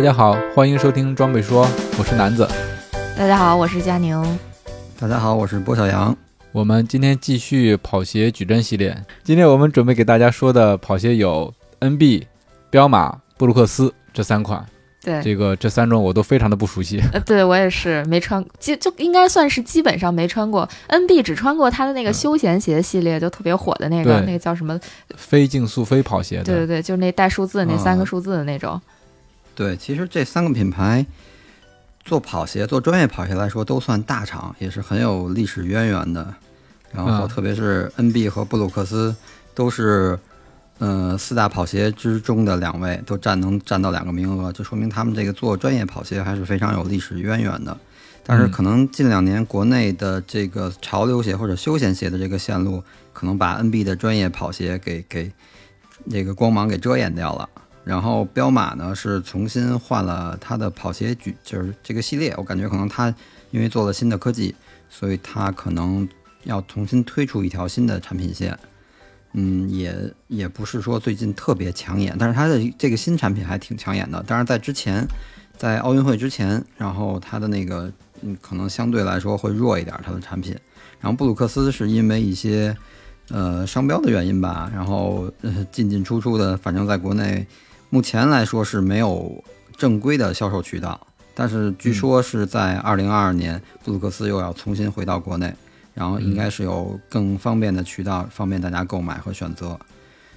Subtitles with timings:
[0.00, 1.68] 大家好，欢迎收听装备说，
[1.98, 2.48] 我是南子。
[3.18, 4.18] 大家好，我是佳宁。
[4.98, 6.16] 大家好，我是波小杨。
[6.52, 8.96] 我们今天继续跑鞋矩阵系列。
[9.22, 12.22] 今天我们准备给大家说的跑鞋有 NB、
[12.70, 14.64] 彪马、布鲁克斯这三款。
[15.02, 16.98] 对，这个这三种我都非常的不熟悉。
[17.12, 20.66] 呃，对我也是没穿，就就应该算是基本上没穿过。
[20.88, 24.80] NB 只穿过它的那个休闲鞋系列，就特别火的那个，那个叫什么？
[25.14, 26.44] 非竞速非跑鞋的。
[26.44, 28.80] 对对对，就是那带数字那三个数字的那种。
[29.60, 31.04] 对，其实这三个品牌
[32.02, 36.34] 做跑鞋、做专业跑鞋来说都算大厂，也是很有历史渊源的。
[36.90, 39.14] 然后，特别是 NB 和布鲁克斯
[39.54, 40.18] 都是，
[40.78, 47.76] 呃，四大跑鞋之中的两位，都占能占到两个名额，就说明他们这个做专业跑鞋还是非常有历史渊源的。
[48.24, 55.30] 但是，可能近两年国内的这个潮流鞋或者休闲鞋的这个线路，可能把 NB 的专业跑鞋给给
[56.10, 57.46] 这个光芒给遮掩掉了。
[57.82, 63.12] 然后彪马呢是重新换了它的跑鞋举，就是这个系列，我感觉可能它
[63.50, 64.54] 因为做了新的科技，
[64.90, 66.06] 所以它可能
[66.44, 68.56] 要重新推出一条新的产品线。
[69.32, 74.22] 嗯，也也不是说最近特别抢眼，但是它的这个新产品还挺抢眼的。
[74.24, 75.06] 当然在之前，
[75.56, 80.54] 在奥运会之前，然后它的那个嗯可能相对来说会弱一点，它的产品。
[81.00, 82.76] 然后布鲁克斯是因为一些
[83.30, 85.32] 呃商标的原因吧，然后
[85.72, 87.46] 进进出出的，反正在国内。
[87.92, 89.42] 目前来说是没有
[89.76, 95.52] 正规的销售渠道，但是据说是在二零二二年，布鲁克斯又要重新回到国内，
[95.92, 99.76] 然后应该是有更方便的渠道，方便大家购买和选择。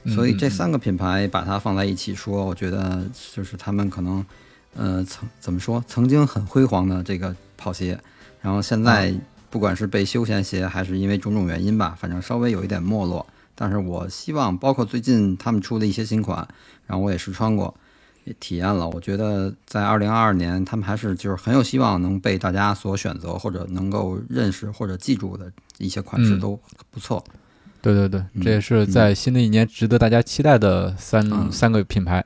[0.08, 4.26] 所以这三个品牌把它放在一起说，我觉得就是他们可能，
[4.76, 8.00] 呃，曾怎么说，曾经很辉煌的这个跑鞋，
[8.42, 9.14] 然后现在
[9.52, 13.24] 不管是被休闲鞋，还是因为种种原因吧，反正稍微有一点没落。
[13.56, 16.46] 但是我希望，包括最近他们出的一些新款，
[16.86, 17.74] 然后我也试穿过，
[18.26, 18.90] 也体验了。
[18.90, 26.60] 我觉得在二零二二年，他们还是就是很有希望能被大家所选择，或者能够认识或者记住的一些款式都
[26.92, 27.24] 不错。
[27.82, 32.24] 对对对，这也是在新的一年值得大家期待的三三个品牌。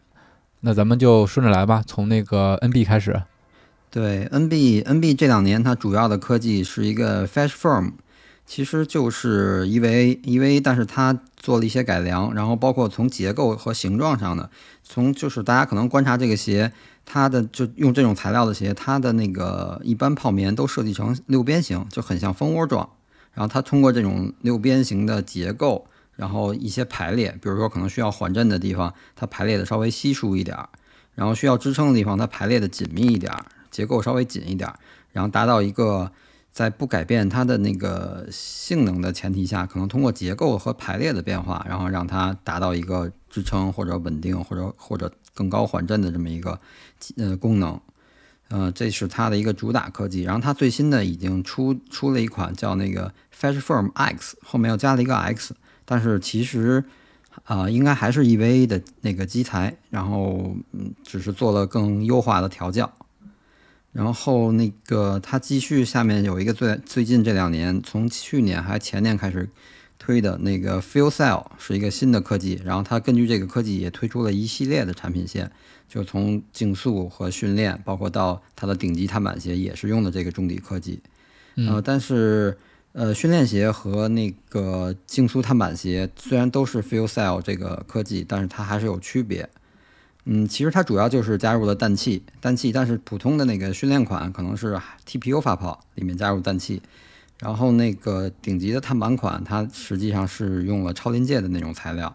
[0.61, 3.21] 那咱们就顺着来吧，从那个 NB 开始。
[3.89, 7.93] 对，NB，NB 这两年它主要的科技是一个 Fast Form。
[8.47, 14.49] 其实就是 EVA，EVA，但是它做了一些改良，然后包括从结构和形状上的，
[14.83, 16.71] 从就是大家可能观察这个鞋，
[17.05, 22.89] 它的就用这种材料的鞋，它的那个一般泡棉都设计成六边形，就很像蜂窝状。
[23.33, 25.85] 然后它通过这种六边形的结构，
[26.15, 30.69] 然后一些排列，比如说可能需要缓震的地方，它排列的稍微稀疏一点儿；
[31.15, 34.79] 然后需要支撑的地方，它排列的紧密一点儿，结构稍微紧一点儿，
[35.11, 36.13] 然后达到一个。
[36.57, 46.59] 在不改变它的那个性能的前提下，可能通过结构和排列的变化，然后让它达到一个支撑或者稳定或者或者更高缓震的这么一个
[47.17, 47.79] 呃功能，
[48.47, 50.23] 呃，这是它的一个主打科技。
[50.23, 56.83] 然后它最新的已经出出了一款叫那个 Fast Firm X，后面又加了一个 X，但是其实
[57.43, 62.91] 啊应该还是 EVA 的那个基材，然后嗯只是做了更优化的调教。
[63.97, 69.49] 然后那个它继续下面有一个最最近这两年，从去年还前年开始
[69.97, 75.51] 推的那个 Feel Cell 是一个新的科技，然后它根据这个科技也推出了一系列的产品线，
[75.89, 81.01] 就从竞速和训练，包括到它的顶级碳板鞋也是用的这个中底科技。
[81.55, 82.55] 呃，但是
[82.91, 89.49] 呃训练鞋和那个竞速碳板鞋虽然都是 Feel Cell 这个科技，但是它还是有区别。
[90.29, 96.81] 嗯，其实它主要就是加入了氮气，氮气，但是普通的那个训练款可能是 TPU 发泡里面加入氮气，
[97.39, 102.13] 然后那个顶级的碳板款，它实际上是用了超临界的那种材料，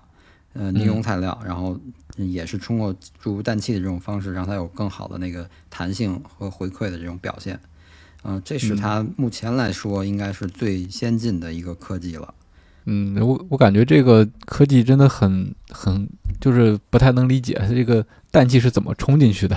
[0.53, 1.81] 呃，尼龙材料，然后
[2.19, 7.59] 也是通过注入氮气的这种方式，让它有更好的那个弹性和回馈的这种表现，
[8.25, 12.35] 嗯，这是它目前来说应该是最先进的一个科技了。
[12.85, 16.09] 嗯，我我感觉这个科技真的很很，
[16.41, 19.57] 就是不太能理解它这个氮气是怎么冲进去的。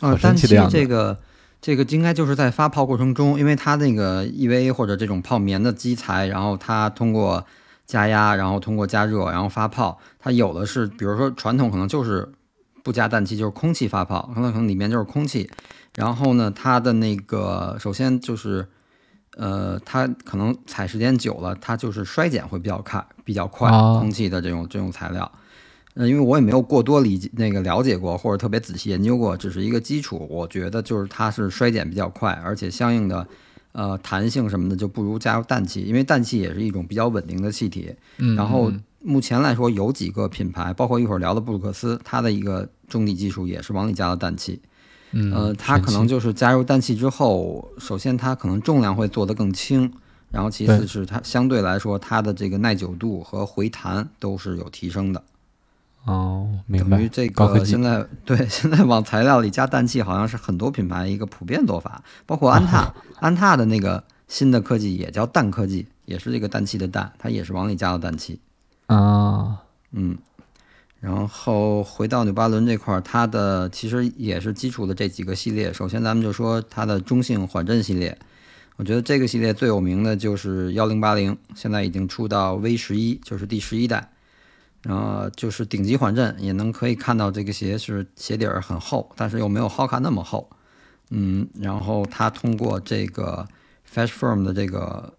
[0.00, 1.18] 啊，氮气这个
[1.60, 7.44] 这个应该就是在发泡过程中，因为它那个 EVA 或者这种泡棉的基材，然后它通过
[7.86, 12.28] 加压，然后通过加热，然后发泡，它有的是，比如说传统可能就是
[12.82, 15.50] 不加氮气，就是空气发泡，可能可能里面就是空气。
[15.94, 18.68] 然后呢，它的那个首先就是，
[19.36, 23.70] 呃，它可能踩时间久了，它就是衰减会比较快，比较快。
[23.70, 25.30] 哦空气的这种这种材料，
[25.94, 30.26] 呃，因为我也没有过多理解那个了解过，或者特别仔细研究过，只是一个基础。
[30.28, 33.26] 我觉得就是它是衰减比较快，而且相应的。
[33.72, 37.94] 呃，弹性什么的就不如加入氮气，因为氮气也是一种比较稳定的气体。
[38.16, 44.62] 嗯，然后嗯目前来说，有几个品牌，包括一会儿聊的布鲁克斯，它的一个中底技术也是往里加了氮气。
[45.12, 49.90] 嗯，呃，它可能就是加入氮气之后，首先它可能重量会做得更轻，
[50.30, 55.22] 然后其次是它相对来说它的这个耐久度和回弹都是有提升的。
[56.04, 68.38] 哦，明白，等于这个现在对 现在往材料里加氮气，好像是很多品牌一个普遍做法，包括安踏， 安踏的那个新的科技也叫氮科技，也是这个氮气的氮，它也是往里加了氮气。
[68.86, 70.16] 啊，嗯，
[71.06, 75.72] 然后回到纽巴伦这块儿，它的其实也是基础的这几个系列。
[75.72, 78.18] 首先，咱们就说它的中性缓震系列，
[78.74, 84.10] 我觉得这个系列最有名的就是幺零八零，现在已经出到 V 十一，就是第十一代。
[84.82, 90.50] 然后就是顶级缓震，也能可以看到这个鞋是鞋底儿很厚，但是又没有 Hoka 那么厚。
[91.10, 93.46] 嗯，然后它通过这个
[93.88, 95.14] fash firm 的这个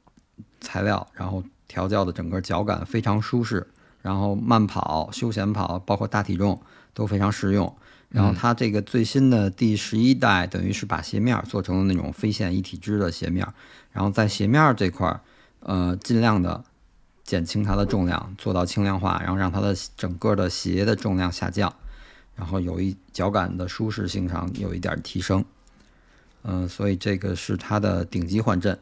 [0.60, 3.66] 材料，然后调教的整个脚感非常舒适，
[4.08, 6.62] 然后慢跑、休闲跑，包括大体重
[6.94, 7.76] 都非常适用。
[8.08, 13.54] 然后它这个最新的第十一代，等于是把鞋面儿做成了那种飞线一体织的鞋面儿，
[13.92, 15.20] 然后在鞋面儿这块儿，
[15.60, 16.64] 呃，尽量的
[17.26, 21.74] 减轻它的重量，做到轻量化，然后让它的整个的鞋的重量下降，
[22.38, 25.44] 然后有一脚感的舒适性上有一点儿提升。
[26.44, 28.80] 嗯、所以这个是它的顶级缓震。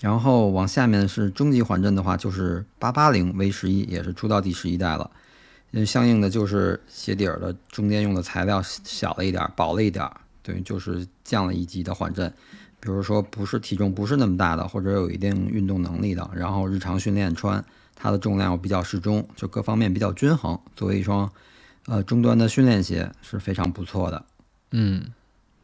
[0.00, 5.10] 然后往下面是中级缓震的话，就是八八零 V 十一，也是出到第十一代了。
[5.72, 12.32] 嗯相应的就是鞋底儿的中间用的材料小了一点儿，薄了一点儿，等于就是降了一级的缓震。
[12.80, 17.62] 比如说不是体重不是那么大的，或者有一定运动能力的，然后日常训练穿，
[17.94, 20.58] 它的重量又比较适中，就各方面比较均衡。
[20.74, 21.30] 作为一双
[21.86, 24.24] 呃中端的训练鞋是非常不错的。
[24.70, 25.12] 嗯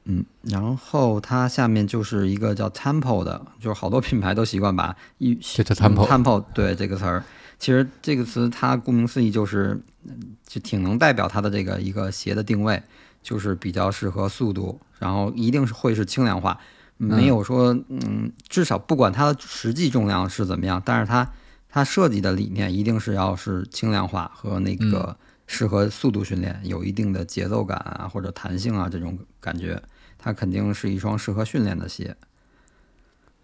[0.05, 7.25] 嗯，然后它下面就是一个叫 Tempo 的，就是好多品牌都习惯把一就叫 Tempo Tempo 对这个词儿，
[7.59, 12.83] 其实这个词它顾名思义就是嗯就挺能代表它的这个一个鞋的定位，
[13.23, 16.59] 就是比较适合速度，然后一定是会是轻量化，
[16.99, 21.27] 没有说嗯，至少不管它的实际重量是怎么样，但是它
[21.71, 25.17] 它设计的理念一定是要是轻量化和那个
[25.47, 29.83] 适合速度训练，有一定的节奏感啊或者弹性啊这种感觉，
[30.25, 32.17] 它肯定是一双适合训练的鞋。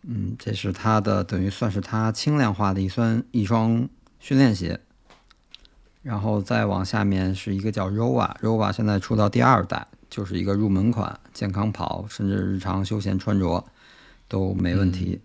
[0.02, 3.86] 嗯，这是它的等于算是它轻量化的一双一双
[4.18, 4.80] 训练鞋。
[6.02, 13.62] 然后再往下面是一个叫 Rova，Rova 现在出到第二代，就是一个入门款，健康跑甚至日常休闲穿着
[14.26, 15.20] 都没问题。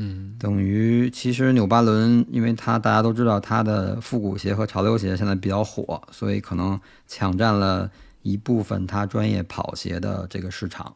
[0.00, 7.88] 嗯等于其实纽巴伦，因为它大家都知道它的复古鞋和潮流鞋现在比较火，所以可能抢占了
[8.28, 10.94] 一部分它专业跑鞋的这个市场，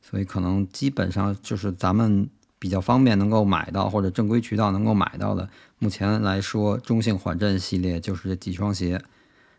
[0.00, 2.28] 所以可能基本上就是咱们
[2.58, 5.48] 比较方便能够买到或者正规渠道能够买到的，
[5.78, 9.00] 目前来说中性缓震系列就是这几双鞋，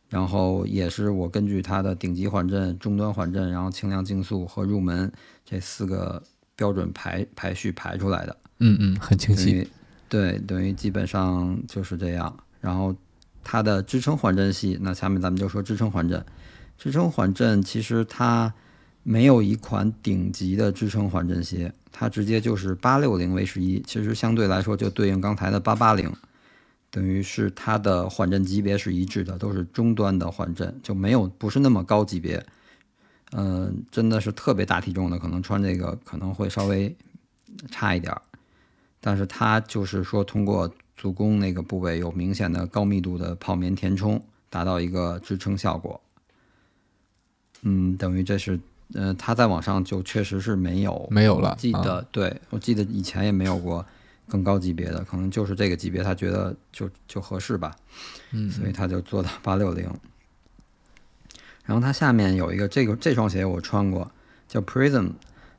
[0.09, 5.11] 然后也是我根据它的顶级缓震、中端缓震，然后轻量竞速和入门
[5.45, 6.21] 这四个
[6.55, 8.37] 标准排排序排出来的。
[8.59, 9.67] 嗯嗯，很清晰。
[10.07, 12.35] 对，等于基本上就是这样。
[12.59, 12.93] 然后
[13.43, 16.23] 它的支撑缓震系，那下面咱们就说支撑缓震。
[16.81, 18.51] 支撑缓震其实它
[19.03, 26.11] 没有一款顶级的支撑缓震鞋，它直接就是八六零 V 十一，其实相对来说就对应刚才的八八零，
[26.89, 32.43] 等于是它的缓震级别是一致的，都是中端的缓震，就没有不是那么高级别。
[33.33, 36.95] 嗯、真的是特别大体重的，可能穿这个可能会稍微
[37.69, 38.19] 差一点儿。
[38.99, 44.19] 但是它就是说通过足弓那个部位有明显的高密度的泡棉填充，
[44.49, 46.01] 达到一个支撑效果。
[47.63, 48.59] 嗯，等于这是，
[48.93, 53.85] 呃，它在网上就确实是没有没有了记得，对我记得以前也没有过
[54.27, 57.75] 更高级别的，可能就是这个级别，他觉得就就合适吧。
[58.31, 59.89] 嗯，所以他就做到八六零。
[61.63, 64.11] 然后它下面有一个这个这双鞋我穿过，
[64.47, 65.11] 叫 Prism，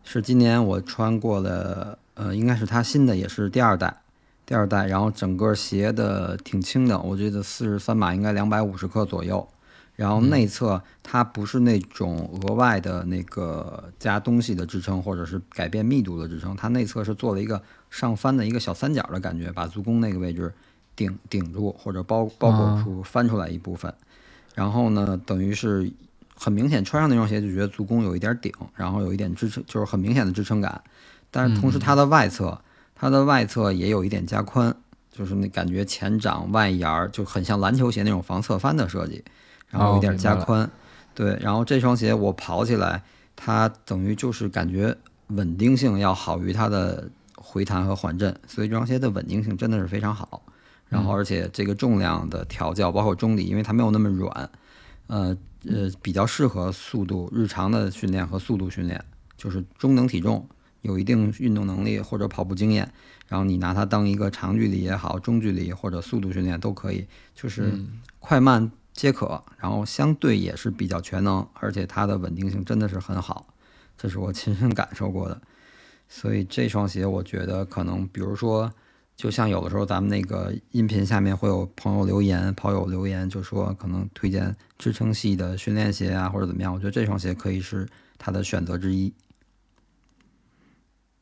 [0.03, 4.03] 是今年我穿过的，呃，应该是它新的，也是第二代，
[4.45, 4.87] 第二代。
[4.89, 9.49] 然后整个鞋的挺轻的，我觉得四十三码应该两百五十克左右。
[10.03, 20.53] 然后内侧它不是那种额外的那个加东西的支撑，或者是改变密度的支撑，它内侧是做了一个上翻的一个小三角的感觉，把足弓那个位置
[20.97, 23.95] 顶顶住或者包包裹出翻出来一部分。
[24.57, 25.89] 然后呢，等于是
[26.35, 30.83] 很明显穿上那双鞋就觉得足弓有一点顶，然后有一点支撑，就是很明显的支撑感。
[31.31, 32.61] 但是同时它的外侧，
[32.97, 34.75] 它的外侧也有一点加宽，
[35.13, 39.23] 就是那感觉前掌外沿儿就很像篮球鞋那种防侧翻的设计，
[39.73, 40.71] 然后有一点加宽。
[41.15, 43.03] 对，然后这双鞋我跑起来，
[43.35, 50.43] 它等于就是感觉稳定性要好于它的回弹和缓震，所以这双鞋的稳定性真的是非常好。
[50.89, 54.51] 然后而且这个重量的调教，包括中底，因为它没有那么软，
[55.07, 55.37] 呃
[55.67, 59.03] 呃，比较适合速度日常的训练和速度训练，
[59.37, 60.47] 就是中等体重，
[60.83, 62.93] 有一定运动能力或者跑步经验，
[63.29, 67.73] 然后你拿它当一个长距离也好，中距离或者速度训练都可以，就是
[68.19, 68.71] 快慢
[69.03, 73.53] 皆可，然后相对也是比较全能，而且它的稳定性真的是很好，
[73.99, 75.43] 这是我 亲身感受过的。
[76.09, 78.73] 所以这双鞋我觉得可能，比如说，
[79.17, 89.13] 就像有的时候咱们那个音频下面会有朋友留言、跑友留言，就说可能推荐支撑系的训练鞋啊，或者怎么样，我觉得这双鞋可以是他的选择之一。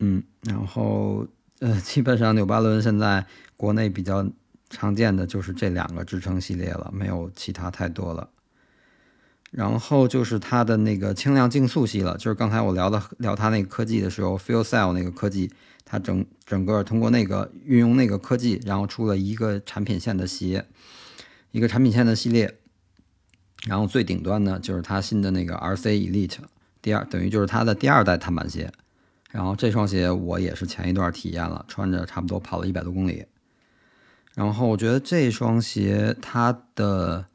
[0.01, 1.27] 嗯，然后
[1.61, 3.25] 呃，基本上纽巴伦现在
[3.57, 4.31] 国内比较
[4.71, 8.31] 常见的就是这两个支撑系列了，没有其他太多了。
[9.51, 15.51] 然后就是它的那个轻量竞速系了，就是刚才我聊的聊它那个科技的时候，Feel Cell 那个科技，
[15.85, 20.65] 它整整个通过那个运用那个科技，然后出了一个产品线的鞋，
[21.51, 22.59] 一个产品线的系列。
[23.67, 26.39] 然后最顶端呢，就是它新的那个 RC Elite，
[26.81, 28.73] 第二等于就是它的第二代碳板鞋。
[29.33, 33.27] 然后这双鞋我也是前一段体验了，穿着差不多跑了一百多公里。
[34.35, 37.27] 然后我觉得这双鞋它的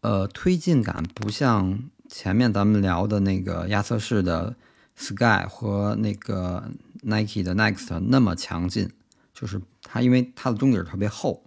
[0.00, 1.78] 呃推进感不像
[2.08, 4.56] 前面咱们聊的那个亚瑟士的
[4.96, 6.70] Sky 和那个
[7.02, 8.90] Nike 的 Next 那么强劲，
[9.32, 11.42] 就是它因为它的中底特别厚，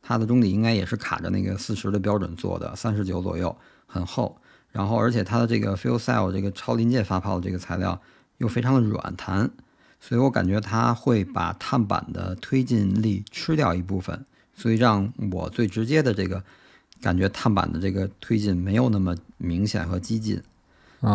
[0.00, 4.40] 它的中底应该也是卡着那个四十的标准做的，三十九左右，很厚。
[4.70, 8.00] 然后而且它的这个 Feel Cell 这个超临界发泡的这个材料。
[8.38, 9.52] 又非常的软弹，
[10.04, 16.42] 所以我感觉它会把碳板的推进力吃掉一部分，所以让我最直接的这个
[17.00, 20.42] 感觉碳板的这个推进没有那么明显和激进，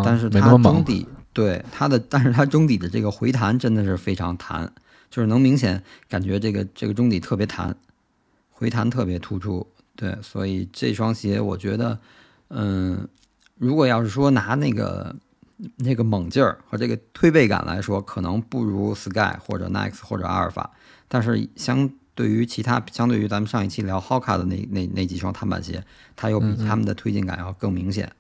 [0.06, 4.72] 但是它中底对它的， 但是它中底的这个回弹真的是非常弹，
[5.12, 7.76] 就是能明显感觉这个这个中底特别弹，
[8.50, 9.68] 回弹特别突出，
[9.98, 12.00] 对，所以这双鞋我觉得，
[12.48, 13.06] 嗯，
[13.58, 15.14] 如果要是说拿那个。
[15.78, 20.72] 那个猛劲儿和这个推背感来说，可能不如 Sky 或者 Next 或者阿尔法，
[21.08, 25.84] 但是相对于其他，相对于咱们上一期聊 Hoka 的那那那几双碳板鞋，
[26.16, 28.12] 它又比他们的推进感要更明显。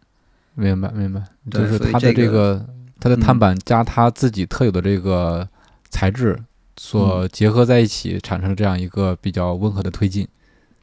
[0.55, 2.65] 明白，明白，就是它的这个
[2.99, 5.47] 它的碳板加它自己特有的这个
[5.89, 6.39] 材质
[6.77, 10.27] 所结合在一起，产生这样一个比较温和的推进。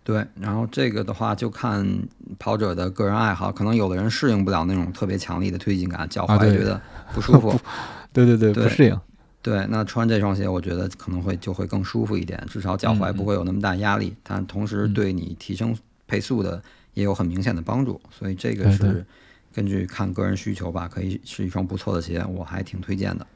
[0.04, 2.06] 对，然后这个的话就看
[2.38, 6.78] 跑者的个人爱好，可能有的人适应不了那种特别强力的推进感，脚踝觉得
[7.14, 7.58] 不舒服。
[8.12, 9.00] 对对对，不适应。
[9.40, 17.98] 对，那穿这双鞋，我觉得可能会就会更舒服一点，至少脚踝不会有那么大压力，但同时对你提升配速的也有很明显的帮助。
[18.10, 19.04] 所以这个是
[19.54, 23.26] 根据看个人需求吧，可以是一双不错的鞋，我还挺推荐的。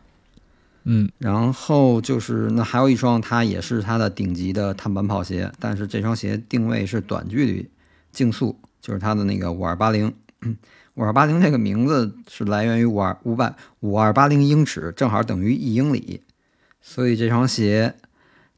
[0.91, 7.69] 嗯，然后就是那还有一双，它也是它的顶级的碳板跑鞋，但是这双鞋定位是短距离
[8.11, 10.15] 竞速，就是它的那个五二八零。
[10.95, 16.23] 五二八零这个名字是来源于五二五百五二八零英尺，正好等于一英里，
[16.81, 17.95] 所以这双鞋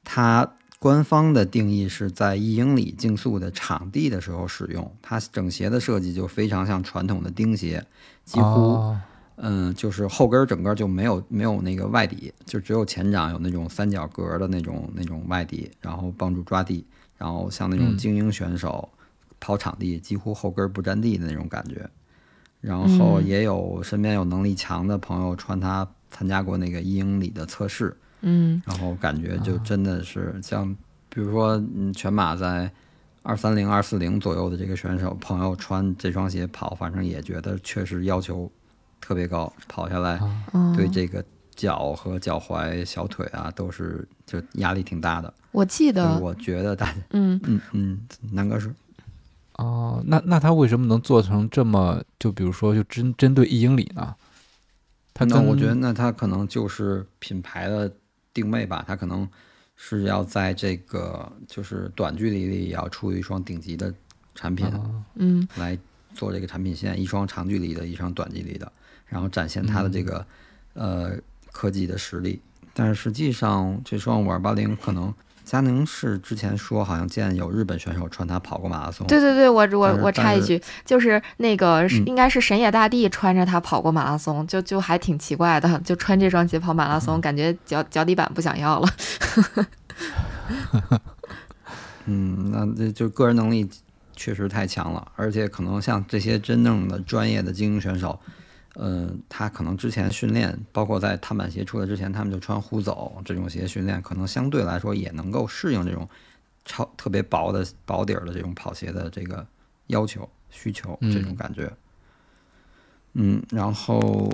[0.05, 4.91] 它官方的定义是在一英里竞速的场地的时候使用。
[5.03, 7.85] 它整鞋的设计就非常像传统的钉鞋，
[8.25, 8.97] 几乎。
[9.43, 16.85] 嗯，就是后跟整个就没有没有那个外底，就只有前掌有那种三角格的那种那种外底，然后帮助抓地，
[17.17, 18.87] 然后像那种精英选手
[19.41, 21.89] 跑场地几乎后跟不沾地的那种感觉。
[22.61, 30.77] 然后也有身边有能力强的朋友穿它参加过那个一英里的测试，嗯，然后感觉就真的是像，
[31.09, 32.71] 比如说嗯全马在
[33.23, 38.53] 二三零二四零左右的这个选手朋友穿这双鞋跑，反正也觉得确实要求。
[39.11, 40.21] 特别高，跑下来
[40.76, 41.25] 对这个
[41.57, 45.35] 脚和脚踝、小腿啊，都是就压力挺大的。
[45.50, 48.00] 我记得，我觉得大，嗯嗯嗯，
[48.31, 48.73] 南哥是
[49.55, 52.00] 哦，那那他为什么能做成这么？
[52.21, 54.14] 就比如说，就针针对一英里呢？
[55.12, 57.93] 他那我觉得，那他可能就是品牌的
[58.33, 58.85] 定位吧。
[58.87, 59.29] 他可能
[59.75, 63.93] 是要在这个就是短距离里要出一双顶级的
[64.37, 64.71] 产品，
[65.17, 65.76] 嗯，来
[66.14, 68.71] 做这个产品线，一双长距离的，一双短距离的。
[69.11, 70.25] 然后展现它的这个
[70.73, 71.12] 呃
[71.52, 72.40] 科技的实力，
[72.73, 75.12] 但是实际上这双五二八零可能
[75.45, 79.07] 佳宁是之前说好像见有日本选手穿它跑过马拉松。
[79.09, 88.88] 对对对，我我我插一句，就是那个嗯应该是神野大地穿着它跑过马拉松，就就还挺奇怪的，就穿这双鞋跑马拉松，感觉脚脚底板不想要了。
[92.07, 93.69] 嗯，那这就个人能力
[94.14, 98.19] 确实太强了，而且可能像这些真正的专业的精英选手，
[98.77, 106.09] 嗯、他可能之前训练，包括在碳板鞋出来之前，他们就穿虎走这种鞋训练，可能相对来说也能够适应这种
[106.65, 109.47] 超特别薄的薄底儿的这种跑鞋的这个
[109.89, 111.73] 要求需求嗯这种感觉。
[113.15, 114.31] 嗯，然后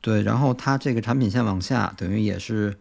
[0.00, 2.78] 对，然后它这个产品线往下，等于也是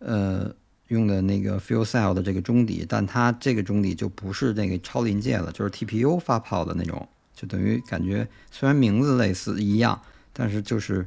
[0.00, 0.52] 呃
[0.88, 10.00] 用的那个 Fuel Cell 的这个中底，但它这个中底就不是那个超临界了，就是 TPU 发泡的那种，就等于感觉虽然名字类似一样，
[10.32, 11.06] 但是就是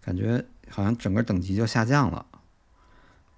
[0.00, 2.24] 感觉好像整个等级就下降了。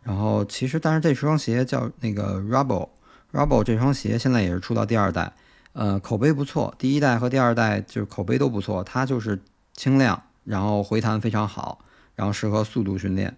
[0.03, 5.35] 然后其实，但是这双鞋叫那个 Rubble，Rubble 这双鞋现在也是出到第二代，
[5.75, 9.39] 呃，口碑不错，第一代和第二代就是口碑都不错，它就是
[9.75, 11.85] 轻量，然后回弹非常好，
[12.15, 13.37] 然后适合速度训练，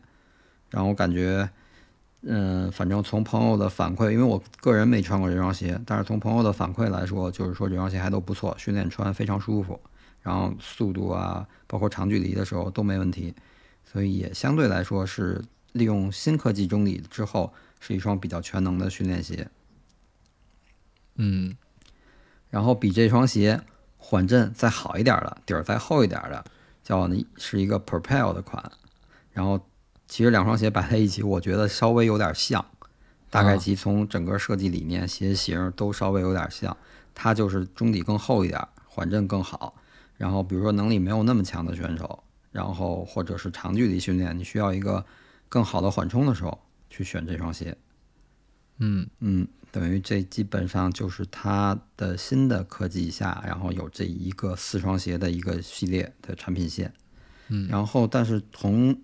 [0.69, 1.51] 然后感觉，
[2.23, 9.81] 嗯、反正从朋友的反馈，因为我个人没穿过这双鞋，但是从朋友的反馈来说，就是说这双鞋还都不错，训练穿非常舒服，
[10.21, 13.35] 然后速度啊，包括长距离的时候都没问题，
[13.85, 19.49] 所以也相对来说是利用新科技中底之后，是一双比较全能的训练鞋。
[21.17, 21.57] 嗯
[22.51, 23.61] 然后比这双鞋
[23.97, 26.45] 缓震再好一点的，底儿再厚一点的，
[26.83, 28.71] 叫是一个 Propel 的款。
[29.33, 29.61] 然后
[30.11, 32.67] 其实两双鞋摆在一起，我觉得稍微有点像，
[33.31, 36.77] 大概其从整个设计理念、鞋型都稍微有点像。
[37.15, 39.77] 它就是中底更厚一点，缓震更好。
[40.17, 45.07] 然后比如说能力没有那么强的选手，然后或者是长距离训练，你需要一个
[45.49, 47.77] 更好的缓冲的时候，去选这双鞋。
[48.79, 56.93] 嗯嗯，等于这基本上就是它的新的科技下，然后有这一个四双鞋的一个系列的产品线。
[57.47, 58.97] 嗯然后但是从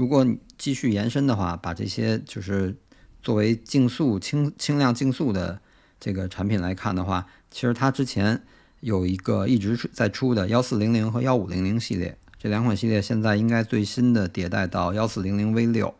[0.00, 2.74] 如果你继续延伸的话，把这些就是
[3.20, 5.60] 作为竞速轻轻量竞速的
[6.00, 8.42] 这个产品来看的话，其实它之前
[8.80, 15.94] 有一个一直在出的幺四零零和幺五零零系列，这两款系列现在应该最新的迭代到幺四零零 V 六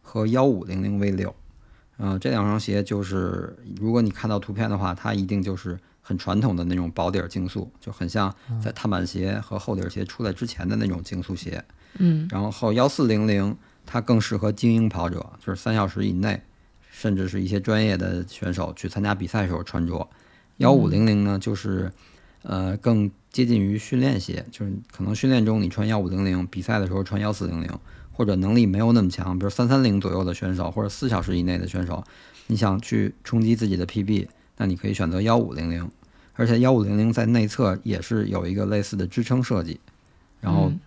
[0.00, 1.34] 和幺五零零 V 六。
[1.98, 8.32] 嗯、这两双鞋就是，如果你看到图片的话，它一定就是很传统的那种薄底儿竞速，就很像
[8.62, 11.64] 在碳板鞋和厚底儿鞋出来之前的那种竞速鞋。
[11.66, 11.74] 嗯
[12.30, 16.42] 然后幺四零零它更适合精英跑者，就是三小时以内，
[16.90, 20.08] 甚至是一些专业的选手去参加比赛时候穿着。
[20.58, 21.90] 幺五零零呢，就是
[22.42, 27.70] 呃更接近于训练鞋，就是可能训练中你穿幺五零零，比赛的时候穿幺四零零，
[28.12, 32.04] 或者能力没有那么强，比如三三零左右的选手或者四小时以内的选手，
[32.48, 35.90] 你想去冲击自己的 PB，那你可以选择幺五零零，
[36.34, 39.80] 而且幺五零零在内侧也是有一个类似的支撑设计，
[40.40, 40.80] 然后嗯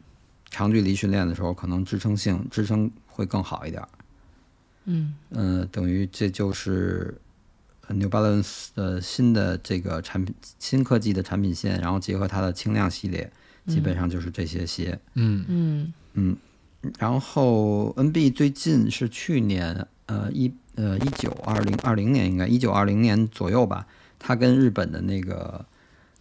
[0.53, 3.89] 长距离训练的时候可能支撑性支撑会更好一点儿。
[4.85, 7.17] 嗯呃，等于这就是
[7.87, 13.31] 呃 New Balance 的新的这个产品新科技的产品线，然后结合它的轻量系列，
[13.65, 14.99] 基本上就是这些鞋。
[15.15, 16.37] 嗯嗯嗯，
[16.99, 23.87] 然后 NB 最近是去年呃一呃一九二零二零年应该一九二零年左右吧，
[24.19, 25.65] 它跟日本的那个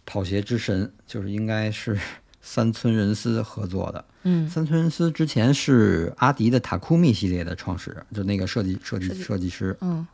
[0.05, 1.99] 跑鞋之神，就是应该是
[2.43, 4.05] 三村仁司合作的。
[4.25, 10.05] 嗯三村仁司之前是阿迪的塔库米系列的创始人，就那个设计设计设计设计师，嗯，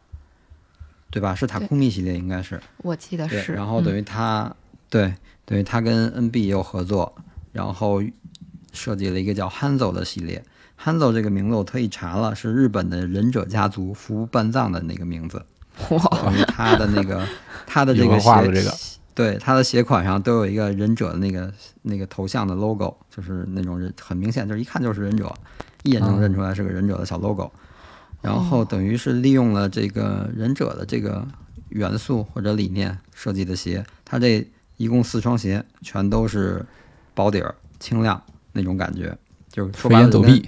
[1.12, 1.36] 对吧？
[1.36, 2.62] 是塔库米系列应该是。
[2.78, 3.54] 我记得，是。
[3.54, 4.56] 然后等于他，
[4.89, 5.13] 对，
[5.44, 7.13] 等于他跟 NB 也有合作，
[7.52, 8.02] 然后
[8.72, 10.44] 设计了一个叫 Hanzo 的系列。
[10.82, 15.46] Hanzo 这个名字我特意查了，是日本的忍者家族服务半藏的那个名字，
[15.89, 17.28] 哇，等于他的那个
[17.68, 18.76] 他的 这个有文化鞋的这个
[19.13, 25.34] 对它的鞋款上都有一个忍者的那个那个头像的 logo，就是那种人很明显，就是一看就是忍者，
[25.84, 27.52] 一眼就能认出来是个忍者的小 logo。
[28.22, 31.26] 然后等于是利用了这个忍者的这个
[31.69, 34.45] 元素或者理念设计的鞋，它这
[34.78, 36.65] 一共四双鞋全都是
[37.13, 39.17] 薄底儿、轻量那种感觉，
[39.50, 40.41] 就是说白了就跟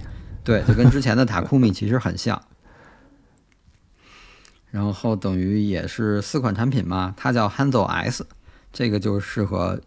[0.43, 2.41] 对，就跟之前的塔库米其实很像。
[4.69, 8.25] 然后等于也是四款产品嘛，它叫 Hanzo S，
[8.73, 9.79] 这个就适合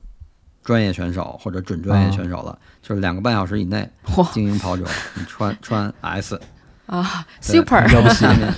[0.62, 3.88] 专业选手或者准专业选手了，就是两个半小时以内
[4.33, 6.40] 精英跑者， 你穿穿 S
[6.87, 8.53] 啊对，super，然后下面，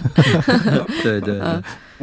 [1.02, 1.62] 对对对，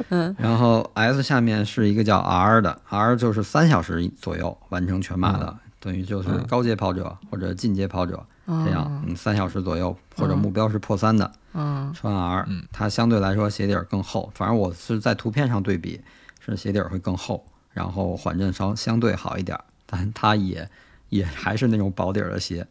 [0.09, 15.99] 嗯然后 S 下面是一个叫 R 的，R 就是三小时左右完成全马的，等于就是高阶跑者或者进阶跑者这样，嗯，三小时左右或者目标是破三的，嗯，穿 R，它相对来说鞋底儿更厚，反正我是在图片上对比，
[16.39, 20.69] 是鞋底儿会更厚，然后缓震稍相对好一点，但它也
[21.09, 22.65] 也还是那种薄底儿的鞋，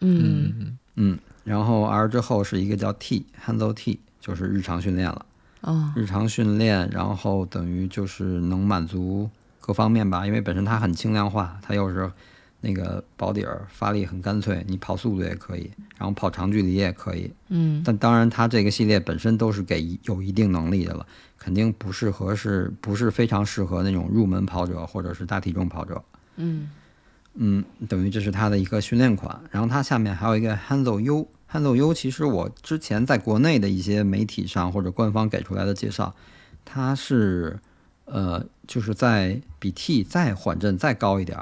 [0.00, 0.76] 嗯。
[0.98, 5.26] 嗯，然后 R 之后是一个叫 T Hanzo T，就是日常训练了。
[5.60, 9.28] 哦，日常训练，然后等于就是能满足
[9.60, 12.10] 各方面吧，因为本身它很轻量化，它又是
[12.60, 17.32] 那个保底儿，发力很干脆，你跑速度也可以，然后跑长距离也可以。
[17.48, 21.06] 嗯，但当然，它这个系列本身都是给有一定能力的了，
[21.38, 26.02] 肯定不适合是不是非常适合那种入门跑者或者是大体重跑者。
[26.36, 26.70] 嗯
[27.34, 31.28] 嗯，等于这是它的一个训练款，然后它下面还有一个 Hanzo U。
[31.48, 36.12] 汉走 U 其实我之前在国内的一些媒体上或者官方给出来的介绍，
[36.64, 37.56] 它是
[38.04, 41.38] 呃就是在比 T 再缓震再高一点，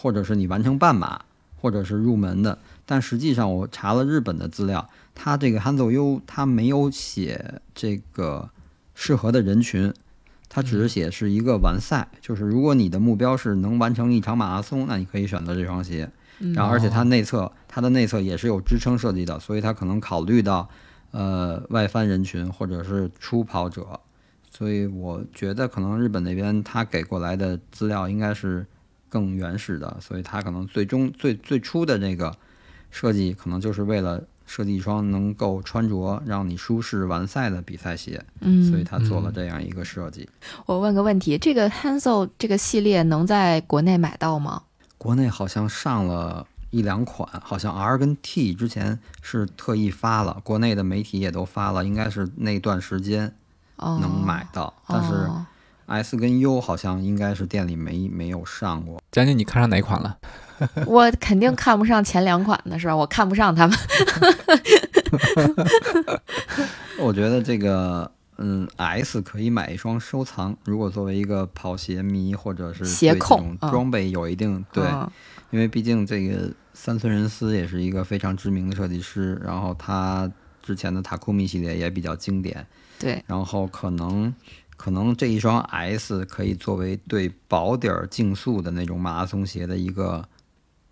[0.00, 1.20] 或者是你完成半马，
[1.60, 2.58] 或者是入门的。
[2.86, 8.48] 但实际上我查了日本的资料，它这个 Hanzo U 它没有写这个
[8.94, 9.92] 适合的人群，
[10.48, 16.10] 它只是写是一个完赛，就是如果你的目标是能完成一场马拉松，那你可以选择这双鞋。
[16.54, 20.68] 然后，而且它内侧，它的内侧也是有支撑设计的，所以它可能考虑到，
[21.10, 23.98] 呃，外翻人群或者是初跑者，
[24.48, 28.64] 所以我觉得可能日本那边他给过来的资料应该是
[29.08, 32.34] 更原始的，所以它可能最终最最初的这个
[32.90, 40.28] 设计，可能就是为了设计一双能够穿着让你舒适完赛的比赛鞋，嗯，所以它做了这样一个设计。
[40.64, 44.62] 我问个问题，这个 Hansel 这个系列能在国内买到吗？
[44.96, 53.32] 国内好像上了一两款，好像 R 跟 T 之前是特意发了，国内的媒体也都发了，应该是那段时间
[53.76, 54.74] 能买到。
[54.86, 55.30] 但是
[55.88, 59.02] S 跟 U 好像应该是店里没没有上过。
[59.10, 60.16] 将军，你看上哪款了？
[60.86, 62.96] 我肯定看不上前两款的是吧？
[62.96, 63.76] 我看不上他们。
[67.00, 68.10] 我觉得这个。
[68.40, 70.56] 嗯，S 可以买一双收藏。
[70.64, 74.84] 如果作为一个跑鞋迷或者是鞋控，装备有一定对，
[75.50, 80.30] 因为毕竟这个三村仁司也是一个非常知名的设计师，然后他
[80.62, 82.64] 之前的塔库米系列也比较经典。
[82.96, 84.32] 对，然后可能
[84.78, 90.24] 可能这一双 S 可以作为对薄底儿竞速的那种马拉松鞋的一个。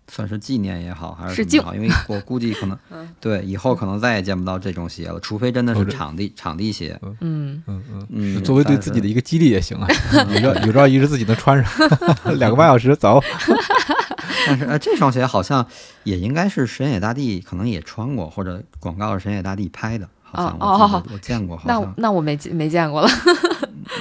[0.09, 1.75] 算是纪念也好，还是什么好？
[1.75, 2.79] 因为我估计可能，
[3.19, 6.97] 对以后可能再也见不到这种鞋了，除非真的是场地场地鞋。
[7.19, 9.87] 嗯嗯嗯，作为对自己的一个激励也行啊，
[10.31, 11.69] 有朝有朝一日自己能穿上，
[12.39, 13.21] 两个半小时走。
[14.47, 15.67] 但是呃，这双鞋好像
[16.05, 21.61] 也应该是神野大地可能也穿过，或者广告是神野大地拍的，好像我我见过。
[21.65, 23.09] 那那我没没见过了。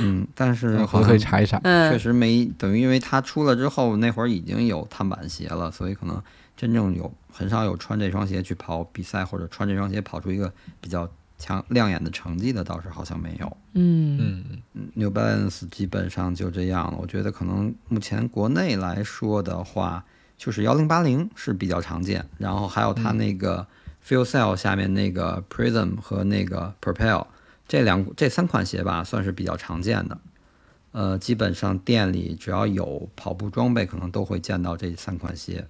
[0.01, 1.59] 嗯，但是可以查一查，
[1.91, 6.23] 确实没等于，因为它出了之后，那会儿已经有碳板鞋了，所以可能
[6.57, 13.57] 真正有很少有穿这双鞋去跑比赛，或者穿这双鞋跑出一个比较强亮眼的成绩的，倒是好像没有。
[13.75, 16.99] 嗯嗯嗯，New Balance 基本上就这样了。
[17.01, 20.05] 我觉得可能目前国内来说的话，
[20.39, 23.67] 就是幺零八零是比较常见，然后还有它那个
[24.07, 27.27] Feel Cell 下面那个 Prism 和那个 Propel。
[27.69, 30.19] 这两这三款鞋吧，算是比较常见的，
[30.93, 35.67] 呃，基本上店里只要有跑步装备，可能都会见到这三款鞋。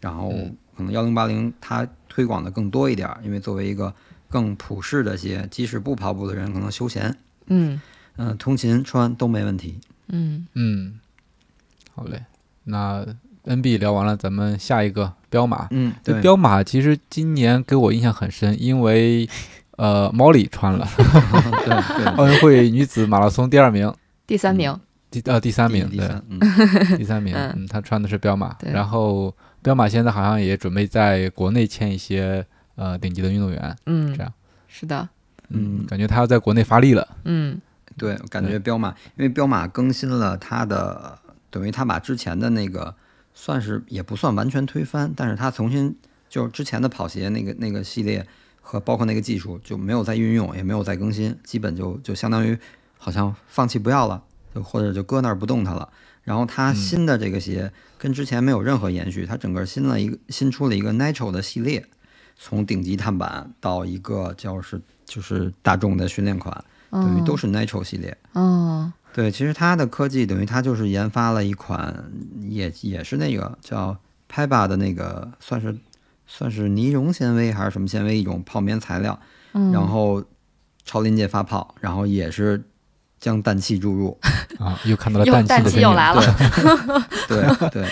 [0.00, 0.32] 然后
[0.76, 3.92] 可能幺零八零它推广的更多一点，因为作为一个
[4.28, 7.80] 更普适的鞋，即使不跑步的人，可能休闲，嗯
[8.16, 9.80] 嗯，通勤穿都没问题。
[10.08, 11.00] 嗯嗯，
[11.94, 12.24] 好嘞，
[12.64, 13.04] 那
[13.44, 15.66] NB 聊完了，咱们下一个彪马。
[15.70, 19.28] 嗯，对，彪马其实今年给我印象很深，因为。
[19.78, 23.94] 呃，毛里穿了，对，奥运会女子马拉松第二名，
[24.26, 24.76] 第三名，
[25.08, 34.32] 第呃第三名，对，第三名，嗯，她穿的是彪马，然后彪马现在好像也准备在国内签一些呃顶级的运动员，嗯，这样，
[34.66, 35.08] 是的，
[35.50, 37.60] 嗯，感觉她要在国内发力了，嗯，
[37.96, 41.16] 对，感觉彪马，因为彪马更新了它的，
[41.50, 42.92] 等于他把之前的那个
[43.32, 45.94] 算是也不算完全推翻，但是他重新
[46.28, 48.26] 就是之前的跑鞋那个那个系列。
[48.70, 52.58] 和包括那个技术就没有再运用，也没有再更新，基本就就相当于
[52.98, 54.22] 好像放弃不要了，
[54.54, 55.88] 就或者就搁那儿不动它了。
[56.22, 61.82] 然后它新的这个鞋跟之前没有任何延续，它整个新了一个新出了一个 Natural 的系列，
[62.36, 68.14] 从顶级碳板到一个叫是就是大众的训练款，等于都是 Natural 系列。
[68.34, 72.04] 哦，对，其实它的科技等于它就是研发了一款，
[72.42, 73.96] 也也是那个叫
[74.30, 75.74] Peba 的那个算是。
[76.30, 79.18] 算是尼龙纤维还是什么纤维一种泡棉材料，
[79.72, 80.22] 然后
[80.84, 82.62] 超临界发泡，然后也是
[83.18, 84.16] 将氮气注入
[84.60, 86.22] 啊，又看到了氮气的气又来了，
[87.26, 87.88] 对对，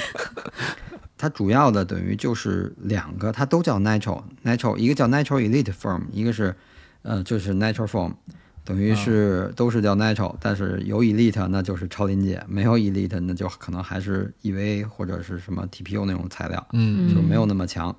[1.18, 6.54] 它它主要的等于就是两个，它都叫 Nitro，Nitro 一个叫 Nitro Elite Form，一个是
[7.02, 8.12] 呃就是 Nitro Form，
[8.62, 17.94] 等于是都是叫 Nitro，但是有 Elite 那就是超临界，没有 Elite 那就可能还是 EVA 或者是什么 TPU 那种材料，嗯就没有那么强。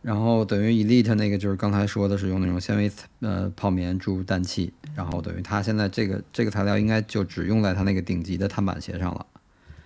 [0.00, 9.26] 然后等于 Elite 那个就是刚才说的是用那种纤维呃泡棉注入氮气，然后等于它现在这个这个材料应该就只用在它那个顶级的碳板鞋上了。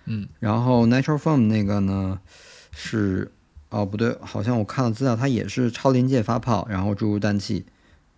[0.05, 2.19] 嗯，然后 Natural Foam 那个呢
[2.71, 3.31] 是
[3.69, 7.65] 哦不对，好像我看了资料，它也是超临界发泡，然后注入氮气。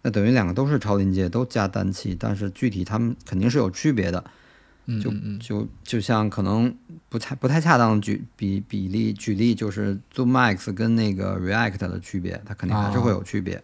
[0.01, 4.23] 那等于两个都是超临界，都加氮气，但是具体它们肯定是有区别的。
[5.01, 6.75] 就就就像可能
[7.09, 13.61] 不太不太恰当的举比比例举例，就是 Zoom Max 跟那个 React 的区别，它肯定还是会有区别，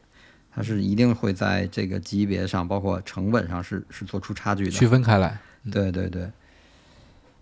[0.52, 5.40] 它是一定会在这个级别上，包括成本上是是做出差距的，区分开来。
[5.72, 6.28] 对对对。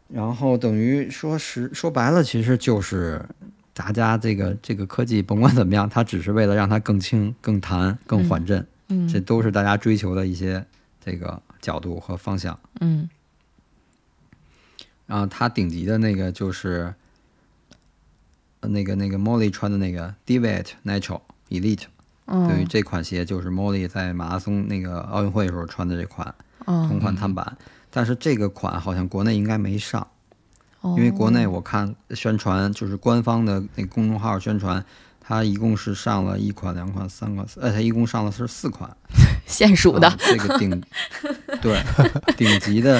[0.09, 3.23] 然后等于说实说白了，其实就是
[3.73, 10.65] 大家这个这个科技甭管怎么样，它只是为了让它更轻、更弹、更缓震，嗯，这都是大家追求的一些
[10.99, 12.59] 这个角度和方向。
[12.81, 13.07] 嗯
[15.09, 16.93] 然后它顶级的那个就是，
[18.59, 21.85] 呃那个那个 Molly 穿的那个 Deviate Natural Elite，、
[22.27, 27.57] 对于嗯这款鞋就是 Molly 在马拉松那个奥运会的时候穿的这款同嗯，款碳板，
[27.89, 30.07] 但是这个款好像国内应该没上，
[30.83, 34.85] 因因为国内我看宣传就是官方的那个公众号宣传，
[35.29, 38.89] 它一共是上了一款、两款、三款，呃，它一共上了是四款。
[39.45, 40.81] 现数的啊，这个顶
[41.61, 41.79] 对
[42.35, 42.99] 顶级的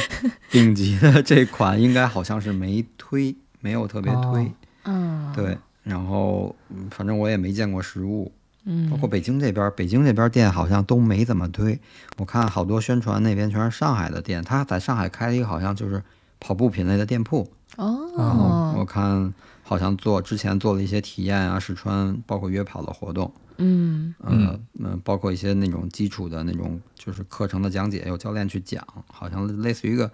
[0.52, 4.52] 顶级的这款应该好像是没推，没有特别推，哦
[4.84, 5.58] 嗯，对。
[5.82, 8.32] 然后嗯反正我也没见过实物，
[8.64, 11.80] 嗯，包括北京这边，北京这边店好像都没怎么推。
[12.18, 16.04] 我看好多宣传那边全是上海的店，他在上海开了一个好像就是
[16.40, 19.34] 跑步品类的店铺，然后我哦，看
[19.70, 23.32] 好像做之前做了一些体验啊、试穿，包括约跑的活动。
[23.58, 24.16] 嗯。
[24.24, 30.12] 呃嗯、包括一些那种基础的那种就是课程的讲解，有教练去讲，好像类似于一个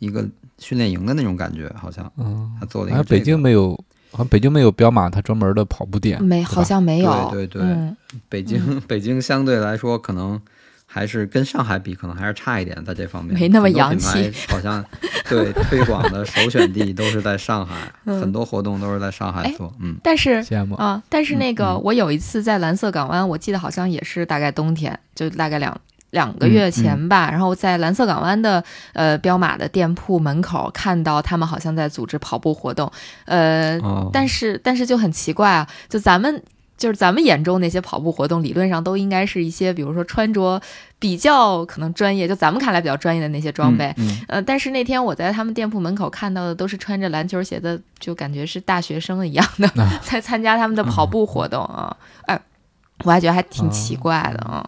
[0.00, 3.18] 一个训练营的那种感觉，好像嗯，他做了一个、这个。
[3.18, 3.72] 北京没有，
[4.10, 7.72] 好像北京没有彪马它专门的跑步店，没，好像没有，对对对。
[7.72, 7.96] 嗯。
[8.28, 10.38] 北京、北京相对来说可能
[10.92, 14.84] 还是跟上海比，可能还是差一点，在这方面没那么洋气好像
[15.28, 17.76] 对推广的首选地都是在上海，
[18.06, 19.72] 嗯很多活动都是在上海哎做。
[19.80, 20.74] 嗯，但是羡慕。
[20.74, 27.30] 啊，但是那个嗯我有一次在蓝色港湾，我记得好像也是大概冬天，就大概两两个月前吧。
[27.30, 32.90] 然后在蓝色港湾的呃彪马的店铺门口看到他们好像在组织跑步活动，
[33.26, 36.42] 呃，哦，但是但是就很奇怪啊，就咱们
[36.80, 40.58] 就是咱们眼中那些跑步活动，理论上都应该是一些比如说穿着
[40.98, 43.92] 比较可能专业，就咱们看来比较专业的那些装备。
[43.98, 51.94] 嗯呃，但是那天我在他们店铺门口看到的都是穿着篮球鞋的，就感觉是大学生一样的，啊在参加他们的跑步活动啊。
[52.22, 52.40] 哎，
[53.04, 54.66] 我还觉得还挺奇怪的啊。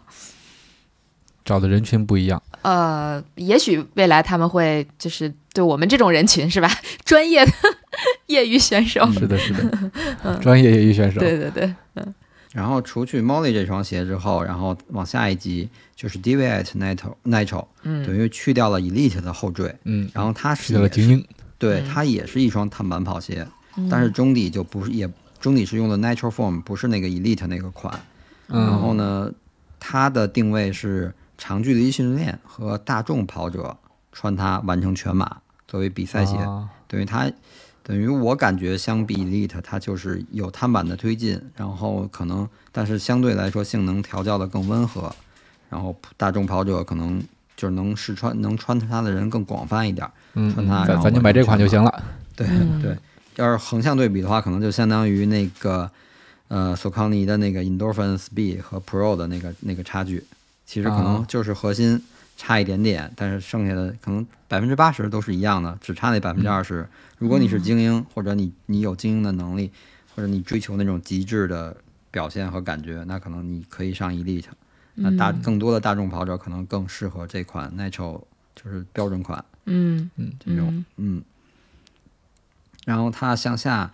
[1.44, 6.68] 找的人群不一样，呃，也许未来他们会就是对我们这种人群是吧，
[7.04, 7.52] 专业的
[8.26, 9.02] 业余选手。
[9.04, 12.14] 嗯是的，是的， 专业业余选手，对对对，嗯。
[12.52, 18.18] 然后除去 Molly 这双鞋之后，然后往下一级就是 Deviate Nitro Nitro，等嗯。
[18.18, 21.24] 于去掉了 Elite 的后缀，嗯，然后它是也是掉了精英，
[21.58, 21.84] 对，嗯。
[21.88, 23.88] 它也是一双碳板跑鞋，嗯。
[23.90, 25.08] 但是中底就不是也
[25.40, 27.98] 中底是用的 Natural Form，不是那个 Elite 那个款。
[28.48, 28.60] 嗯。
[28.60, 29.32] 然后呢，
[29.80, 33.74] 它的定位是长距离训练和大众跑者
[34.12, 36.68] 穿它完成全马作为比赛鞋，啊。
[36.86, 37.30] 等于它
[37.82, 45.12] 等于我感觉相比 Elite，它就是有碳板的推进，然后可能但是相对来说性能调教的更温和，
[45.68, 47.20] 然后大众跑者可能
[47.56, 50.08] 就是能试穿能穿它的人更广泛一点。
[50.34, 52.02] 嗯，穿它然咱后咱就买这款就行了。
[52.36, 52.80] 对、嗯。
[52.80, 52.96] 对，
[53.36, 55.90] 要是横向对比的话，可能就相当于那个
[56.48, 60.22] 呃索康尼的那个 Endorphin Speed 和 Pro 的那个那个差距，
[60.66, 62.02] 其实可能啊就是核心
[62.42, 66.88] 差一点点，但是剩下的可能百分之八十都是一样的，只差那百分之二十。
[67.16, 69.70] 如果你是精英，或者你你有精英的能力，
[70.12, 71.76] 或者你追求那种极致的
[72.10, 74.46] 表现和感觉，那可能你可以上 Elite。
[74.96, 78.20] 那大更多的大众跑者可能更适合这款 Natural，
[78.56, 79.44] 就是标准款。
[79.66, 80.10] 嗯。
[80.16, 81.22] 嗯这种，嗯，
[82.84, 83.92] 然后它向下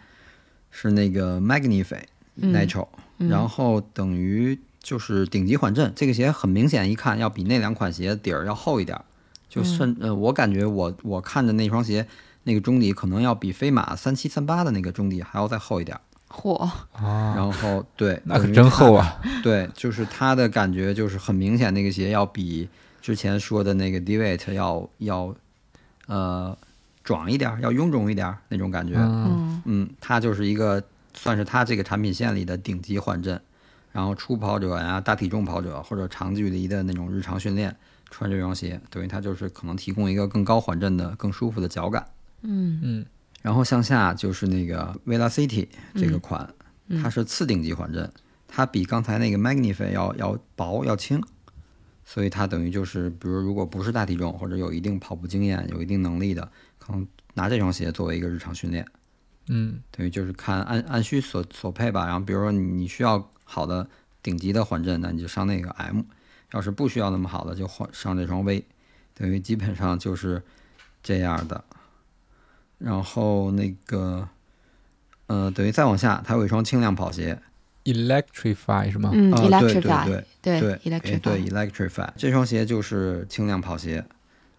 [0.71, 2.05] 是那个 Magnify
[2.37, 2.55] 嗯。
[2.55, 3.29] Natural，、嗯。
[3.29, 9.05] 然后等于就是顶级缓震，这个鞋很明显一看要比那两款鞋底儿要厚一点儿，
[9.49, 12.07] 就甚、呃我感觉我我看的那双鞋
[12.45, 16.57] 那个中底可能要比飞马三七三八的那个中底还要再厚一点儿，嚯，
[16.93, 19.21] 啊，然后对，那可真厚啊！
[19.43, 22.69] 对，就是它的感觉就是很明显，那个鞋要比
[23.03, 25.35] 之前说的那个 Deviate 要要
[26.07, 26.57] 呃
[27.03, 28.95] 壮一点儿，要臃肿一点儿那种感觉。
[28.97, 30.83] 嗯嗯嗯，它就是一个
[31.15, 33.39] 算是它这个产品线里的顶级缓震。
[33.99, 37.75] 然后初跑者呀、大体重跑者或者长距离的那种日常训练
[38.09, 42.07] 穿这双鞋，等于它就是可能提供一个更高缓震的、更舒服的脚感。
[42.43, 42.79] 嗯。
[42.81, 43.07] 嗯，
[43.43, 46.49] 然后向下就是那个 Vela City 这个款，
[46.87, 47.03] 嗯。
[47.03, 48.09] 它是次顶级缓震，
[48.47, 51.21] 它比刚才那个 Magnify 要要薄要轻，
[52.05, 58.87] 所以它等于就是，比如如果不是大体重或者有一定跑步经验、有一定能力的，可能拿这双鞋作为一个日常训练，
[59.49, 59.81] 嗯。
[59.91, 62.07] 等于就是看按按需所所配吧。
[62.07, 63.89] 然后比如说你你需要好的
[64.23, 66.03] 顶级的缓震，那你就上那个 M；
[66.53, 68.63] 要是不需要那么好的，就换上这双 V。
[69.15, 70.43] 等于基本上就是
[71.03, 71.65] 这样的。
[72.77, 74.29] 然后那个，
[75.27, 77.41] 呃，等于再往下，它有一双轻量跑鞋
[77.85, 79.11] ，，Electrify 是吗？
[79.15, 84.05] 嗯啊对对，Electrify，对对对哎 Electrify，对 Electrify 这双鞋就是轻量跑鞋，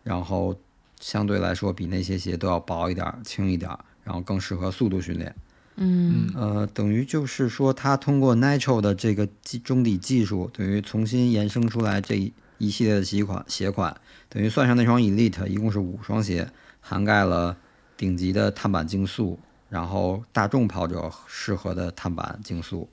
[0.03, 0.59] 然后
[0.99, 5.33] 相对来说比那些鞋都要薄一点儿、轻一点儿，然后更适合速度训练。
[5.81, 12.15] 嗯呃，等于就是说，它通过 Nitro 的这个技中底技术，等于重新延伸出来这
[12.57, 13.95] 一系列的鞋款鞋款，
[14.27, 17.55] 等于算上那双 Elite，一共是五双鞋，涵盖了
[17.95, 19.39] 顶级的碳板竞速，
[19.69, 22.89] 然后大众跑者适合的碳板竞速，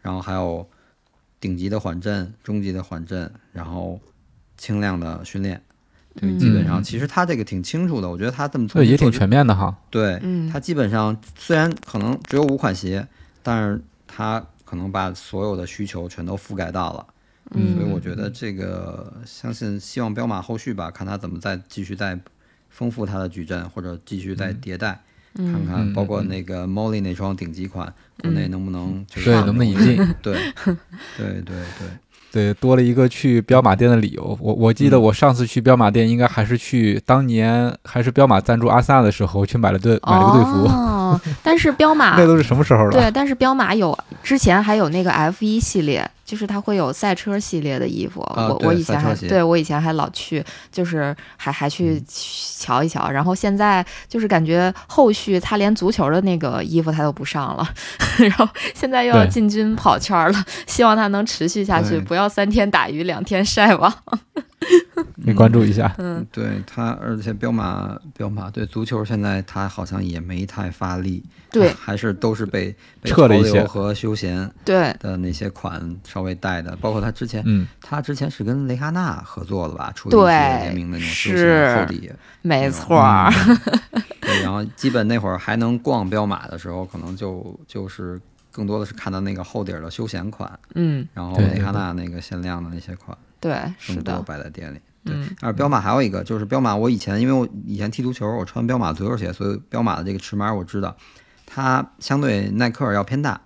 [0.00, 0.64] 然后还有
[1.40, 4.00] 顶级的缓震、中级的缓震，然后
[4.56, 5.60] 轻量的训练。
[6.20, 9.76] 对，基本上嗯其实他这个挺清楚的，我觉得他这么做也挺全面的哈。
[9.88, 10.20] 对，
[10.52, 13.06] 他基本上虽然可能只有五款鞋，
[13.42, 17.06] 但是他可能把所有的需求全都覆盖到了。
[17.52, 17.74] 嗯。
[17.74, 22.18] 所以我觉得这个，相信希望彪马后续吧，看他怎么再继续再
[22.68, 25.00] 丰富他的矩阵，或者继续再迭代，
[25.34, 25.66] 看嗯。
[25.66, 29.96] 看包括那个 Molly 那双顶级款，国内能不能就是对，能不能引进？
[30.20, 30.34] 对，
[31.16, 31.88] 对对对，
[32.30, 34.36] 对，多了一个去彪马店的理由。
[34.40, 40.66] 我我记得嗯我上次去彪马店，应该还是去当年还是彪马赞助阿森纳的时候，去买了队买了个队服。
[40.68, 42.90] 哦，但是彪马 那都是什么时候了？
[42.92, 48.20] 对，但是彪马有之前还有那个 F 一系列，就是它会有赛车系列的衣服。
[48.20, 53.08] 啊我我以前还对我以前还老去，就是还还去瞧一瞧。
[53.08, 57.66] 然后现在就是感觉后续他连足球的那个衣服他都不上了，
[58.20, 63.90] 然后现在又要进军跑圈了，希望他能持续下去，不要三天打鱼两天晒网。
[65.16, 65.94] 你关注一下。
[65.98, 66.26] 嗯。
[66.32, 71.72] 对他，而且彪马彪马对足球现在他好像也没太发力，对。
[71.78, 73.48] 还是都是被被撤了一些。
[73.48, 81.66] 潮流和休闲对，的那些款稍微带的，包括他之前，嗯，他之前是跟雷哈娜合作了吧，出了一对些联名的那种休是。
[81.66, 83.32] 闲厚底，没错儿。
[84.20, 94.80] 对，然后基本那会儿还能逛彪马的时候，可能就就是更多的是看到那个厚底儿的休闲款，嗯，然后对雷哈娜那个限量的那些款对，是的，摆在店里。
[95.04, 100.96] 对嗯，而彪马还有一个就是彪马，我以前因为我以前踢足球，我穿彪马足球鞋，所以彪马的这个尺码我知道，
[101.46, 103.40] 它相对耐克要偏大，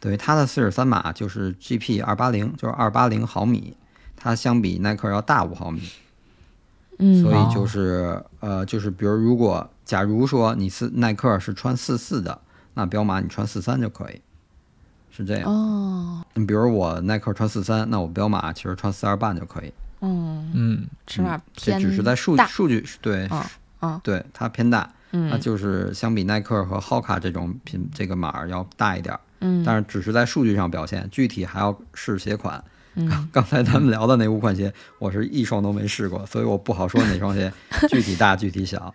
[0.00, 3.76] 等于它的四十三码就是 GP 二八零，就是二八零毫米，
[4.16, 5.88] 它相比耐克要大五毫米，
[6.98, 12.40] 嗯，所以就是呃就是比如如果假如说你是耐克是穿四四的，
[12.72, 14.20] 那彪马你穿四三就可以，
[15.16, 15.50] 是这样。
[15.50, 19.72] 哦，你比如我耐克穿四三，那我彪马其实穿四二半就可以。
[20.00, 23.28] 嗯，嗯，尺码这偏只是在数大数据对
[24.02, 32.62] 对它偏大，它嗯就是相比耐克和 Hoka 这种品这个码儿要大一点儿，嗯，但是只是在数据上表现，具体还要试鞋款。
[32.96, 37.52] 嗯刚才咱们聊的那五款鞋，我是一双都没试过，所以我不好说哪双鞋
[37.90, 38.94] 具体大具体小。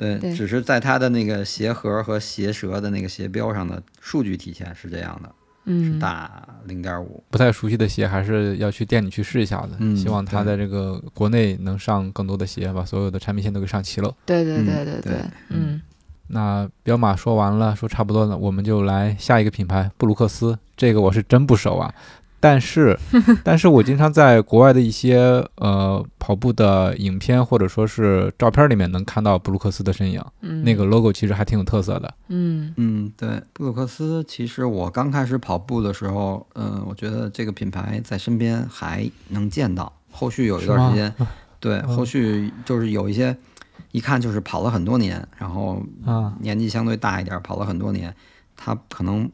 [0.00, 5.30] 对对，只是在它的那个鞋盒和鞋舌的那个鞋标上的数据体现是这样的，
[5.66, 7.22] 嗯是嗯大零点五。
[7.30, 9.70] 不太熟悉的鞋还是要去店里去试一下的。
[9.78, 14.12] 嗯希望它在这个国内能上更多的鞋，把所有的产品线都给上齐了。
[14.24, 15.12] 对对嗯对对对
[15.50, 15.80] 嗯
[16.32, 20.56] 那彪马说完了，说差不多了，我们就来下一个品牌布鲁克斯。
[20.76, 21.92] 这个我是真不熟啊，
[22.40, 22.98] 但是，
[23.44, 25.18] 但是我经常在国外的一些
[25.56, 32.14] 呃跑步的影片或者说是照片里面能看到布鲁克斯的身影，嗯，那个 logo 其实还挺有特色的。
[32.28, 32.72] 嗯。
[32.78, 39.92] 嗯，对，布鲁克斯，其实我刚开始跑步的时候，嗯，我觉得这个品牌在身边还能见到。
[40.10, 41.14] 后续有一段时间，
[41.60, 41.88] 对，嗯。
[41.88, 43.36] 后续就是有一些，
[43.92, 48.14] 一看就是跑了很多年，然后啊，年纪相对大一点，跑了很多年，
[48.56, 49.30] 他可能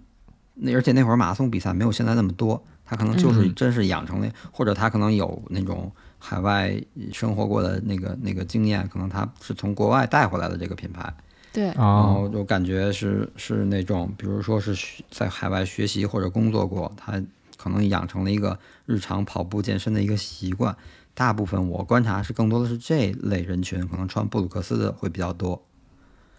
[0.55, 6.81] 那而且那会儿马拉松比赛没有现在那么多，他可能就是嗯真是养成了，或者他可能有那种海外
[7.13, 11.13] 生活过的那个那个经验，可能他是从国外带回来的这个品牌。
[11.53, 17.21] 对然哦，后就感觉是是那种，比如说是学在海外学习或者工作过，他
[17.57, 20.77] 可能养成了一个日常跑步健身的一个习惯。
[21.15, 25.65] 大部分我观察是更多的是这类人群，可能穿布鲁克斯的会比较多。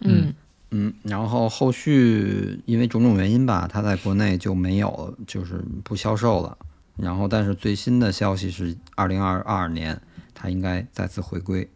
[0.01, 0.35] 嗯
[0.71, 6.57] 嗯，然后后续因为种种原因吧，它在国内就没有，就是不销售了。
[6.97, 10.01] 然后，但是最新的消息是，二零二二年
[10.33, 11.69] 它应该再次回归。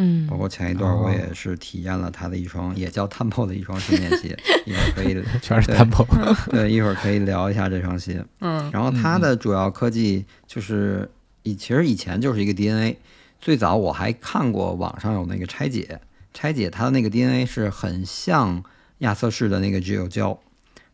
[0.00, 6.06] 嗯包括前一段我也是体验了它的一双也叫 Tempo 的一双训练鞋， 一会儿可以全是 tempo。
[6.50, 8.24] 对一会儿可以聊一下这双鞋。
[8.40, 11.10] 嗯然后它的主要科技就是
[11.42, 12.96] 以其实以前就是一个 DNA，
[13.40, 16.00] 最早我还看过网上有那个拆解，
[16.40, 18.62] 拆解它的那个 DNA 是很像
[18.98, 20.38] 亚瑟士的那个 Gel 胶，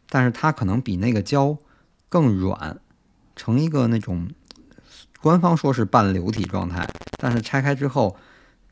[0.09, 1.59] 但是它可能比那个胶
[2.09, 2.79] 更软，
[3.37, 4.31] 成一个那种
[5.21, 6.89] 官方说是半流体状态，
[7.19, 8.17] 但是拆开之后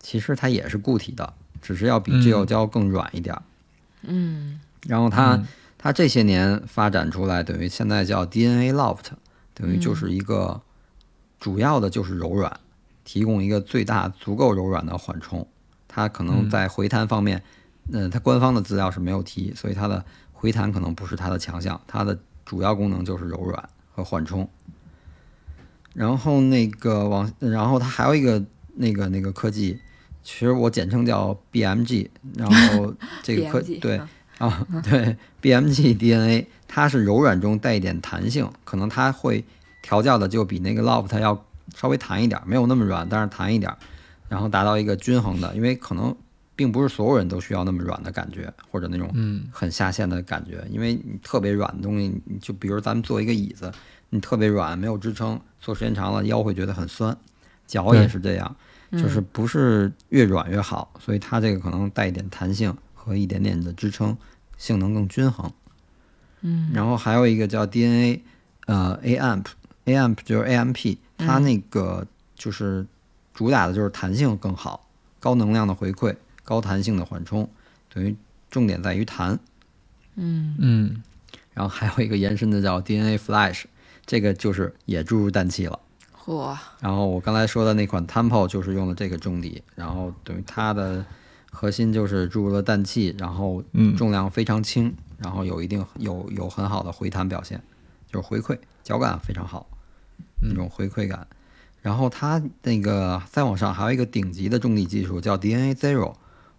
[0.01, 3.43] 其实它也是固体的，只是要比嗯 Gel 胶更软一点儿。
[4.05, 5.47] 嗯然后它、嗯
[5.77, 9.09] 它这些年发展出来，等于现在叫 DNA Loft，
[9.53, 10.62] 等于就是一个
[11.39, 12.61] 主要的就是柔软，
[13.05, 15.47] 提供一个最大足够柔软的缓冲。
[15.95, 17.43] 它可能嗯在回弹方面，
[17.93, 24.49] 嗯、它官方的资料是没有提，所以它的回弹可能不是它的强项，它的主要功能就是柔软和缓冲。
[25.95, 28.43] 然后那个往，然后它还有一个
[28.76, 29.78] 那个那个科技，
[30.22, 34.09] 其实我简称叫 BMG，然后 这个科 BMG 对嗯
[34.49, 39.45] 啊， 对 BMG DNA，它是柔软中带一点弹性，可能它会
[39.82, 41.45] 调教的就比那个 Loft 要
[41.76, 43.70] 稍微弹一点，没有那么软，但是弹一点，
[44.33, 46.16] 然后达到一个均衡的，因为可能
[46.57, 53.70] 并不是所有人都需要那么软的感觉，或者那种嗯很下陷的感觉，因为你特别软的东西，你就比如咱们坐一个椅子，
[54.09, 57.14] 你特别软，没有支撑，坐时间长了腰会觉得很酸，
[57.66, 58.57] 脚也是这样，
[58.93, 64.16] 就是不是越软越好，所以它这个可能带一点弹性和一点点的支撑，
[64.57, 65.53] 性能更均衡。
[66.41, 68.22] 嗯然后还有一个叫 DNA，
[68.64, 72.87] 呃，AMP，AMP 就是 AMP，它那个就是
[73.35, 74.89] 主打的就是弹性更好，
[75.20, 77.49] 高能量的回馈，高弹性的缓冲，
[77.93, 78.16] 等于
[78.51, 79.39] 重点在于弹。
[80.14, 81.03] 嗯嗯
[81.55, 83.64] 然后还有一个延伸的叫 DNA Flash，
[84.05, 85.78] 这个就是也注入氮气了。
[86.24, 91.05] 嚯然后我刚才说的那款 Tempo 就是用了这个重底，然后等于它的
[91.51, 97.62] 核心就是注入了氮气，然后嗯重量非常轻，然后有一定有有很好的回弹表现，
[98.07, 99.66] 就是回馈脚感非常好，
[100.41, 101.26] 那种回馈感。
[101.83, 106.14] 然后它那个再往上还有一个顶级的重底技术叫 DNA Zero，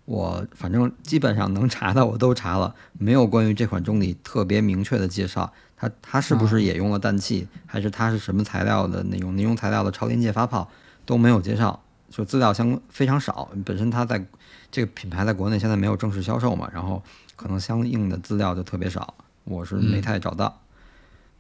[0.06, 5.52] 我反正基本上能查的我都查了，没有关于这款中底特别明确的介绍。
[5.76, 10.70] 它它是不是也用了氮气，还是它是什么材料的那种尼龙材料的超临界发泡
[11.06, 13.50] 都没有介绍，就资料相非常少。
[13.66, 14.26] 本身它在
[14.72, 17.02] 这个品牌在国内现在没有正式销售嘛，然后
[17.36, 19.14] 可能相应的资料就特别少，
[19.44, 20.63] 我是没太找到。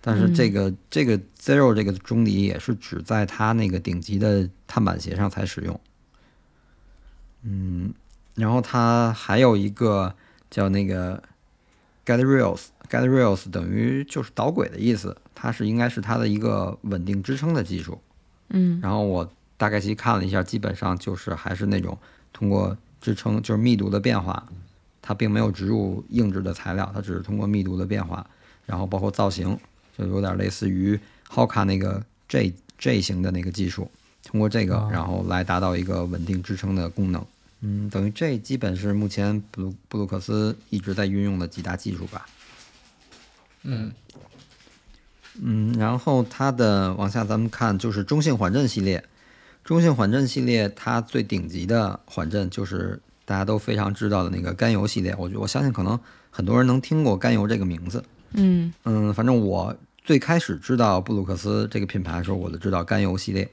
[0.06, 5.80] 但是这个、这个 Zero 这个中底也是只在它那个顶级的碳板鞋上才使用。
[7.43, 7.93] 嗯，
[8.36, 10.14] 然后它还有一个
[10.49, 11.24] 叫那个
[12.06, 18.01] Get Rails，Get Rails 等于就是导轨的意思，它是应该是它的一个稳定支撑的技术。
[18.49, 21.97] 嗯然后我大概其看了一下，基本上就是还是那种
[22.34, 24.45] 通过支撑，就是密度的变化，
[25.01, 28.26] 它并没有植入硬质的材料，它只是通过密度的变化，
[28.66, 29.58] 然后包括造型，
[29.98, 33.89] 就有点类似于 Hoka 那个 J J 型的那个技术，
[34.24, 37.26] 通过这个哦然后来达到一个稳定支撑的功能。
[37.62, 42.26] 嗯，等于这基本是目前布鲁布鲁克斯一直在运用的几大技术吧。
[43.64, 43.91] 嗯
[45.41, 49.04] 嗯，然后它的往下咱们看就是中性缓震系列，
[49.64, 55.98] 中性缓震系列它最顶级的缓震就是大家都非常知道的那个甘油系列，我觉我相信可能
[56.30, 58.04] 很多人能听过甘油这个名字。
[58.34, 63.50] 嗯嗯，反正我最开始知道布鲁克斯这个品牌的时候，我就知道甘油系列。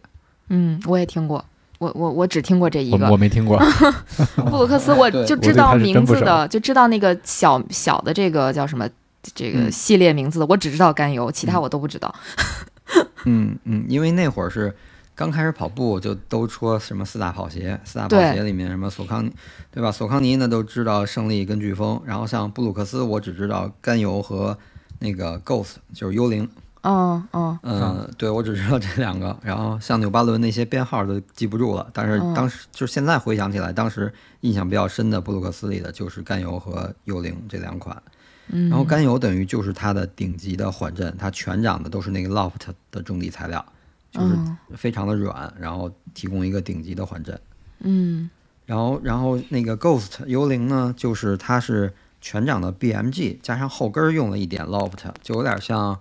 [0.48, 1.44] 嗯，我也听过。
[1.78, 3.58] 我我我只听过这一个我我没听过。
[4.50, 8.86] 布鲁克斯，我就知道名字的，就知道那个小小的这个叫什么
[9.34, 12.14] 这个嗯系列名字的，我只知道甘油，其他我都不知道。
[13.24, 14.76] 嗯嗯，因为那会儿是
[15.20, 19.30] 刚开始跑步，就都说什么四大跑鞋，四大跑鞋里面什么索康尼，
[19.70, 19.92] 对吧？
[19.92, 24.56] 索康尼呢都知道胜利跟飓风，然后像布鲁克斯，我只知道甘油和
[24.98, 26.48] 那个 Ghost，就是幽灵。
[26.80, 31.86] 嗯嗯嗯，对我只知道这两个，然后像纽巴伦那些编号都记不住了。
[31.92, 34.10] 但是嗯当时、就现在回想起来，当时
[34.40, 37.94] 印象比较深的布鲁克斯里的就是甘油和幽灵这两款。
[38.48, 43.62] 嗯，然后甘油等于就是它的顶级的缓震，它全掌的都是那个 Loft 的中底材料，
[44.10, 47.38] 就是嗯非常的软，然后提供一个顶级的缓震。
[47.80, 48.28] 嗯
[48.66, 55.98] 然后，然后那个 Ghost 幽灵呢，就是它是全掌的 BMG，加上后跟儿用了一点 Loft，就有点像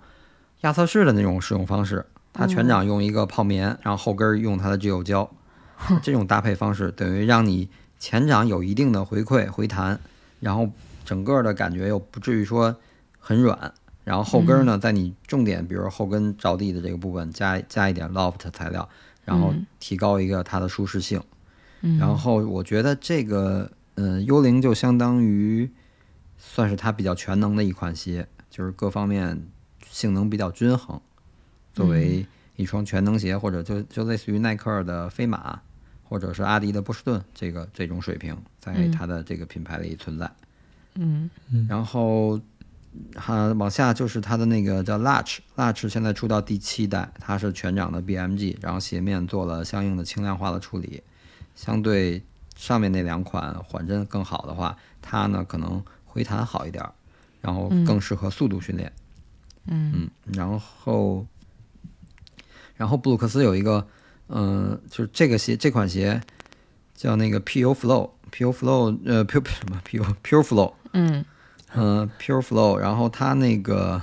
[0.61, 2.05] 亚瑟士的那种使用方式。
[2.31, 5.29] 它全掌用一个泡棉，然后后跟儿用它的聚酉胶，
[6.03, 9.99] 这种搭配方式等于让你前掌有一定的回馈回弹，
[10.39, 10.69] 然后
[11.03, 12.75] 整个的感觉又不至于说
[13.19, 13.73] 很软。
[14.09, 18.89] 然后后跟儿呢，在你重点，比如后跟着地的这个部分，加加一点 loft 材料，
[19.23, 21.21] 然后嗯提高一个它的舒适性。
[21.81, 25.69] 嗯，然后我觉得这个，嗯，幽灵就相当于
[26.39, 29.39] 算是它比较全能的一款鞋，就是各方面
[29.87, 30.99] 性能比较均衡。
[31.71, 35.61] 作为一双全能鞋，或者就就类似于耐克的飞马，
[36.03, 40.27] 或者是阿迪的波士顿这个这种水平，在嗯它的这个品牌里存在。
[40.95, 41.29] 嗯
[41.69, 42.41] 然后
[43.21, 51.03] 它往下就是它的那个叫 Latch，Latch 现在出到第七代，它是全掌的 BMG，然后鞋面做了相应的轻量化的处理，
[51.53, 52.23] 相对
[52.55, 56.93] 上面那两款缓震更好的话，它呢可能回弹好一点儿，
[57.41, 58.91] 然后更适合速度训练。
[59.67, 61.25] 嗯嗯，然后
[62.77, 63.85] 然后布鲁克斯有一个，
[64.29, 66.21] 嗯、就是这个鞋这款鞋
[66.95, 70.73] 叫那个 PU Flow，PU Flow，呃，Pure 什么 PU Pure Flow。
[70.93, 71.23] 嗯
[71.75, 74.01] 嗯、p u r e Flow，然后它那个，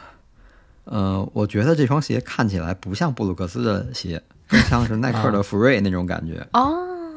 [0.85, 6.47] 呃，我觉得这双鞋看起来不像布鲁克斯的鞋，更像是耐克的 Free 那种感觉。
[6.53, 7.15] 哦，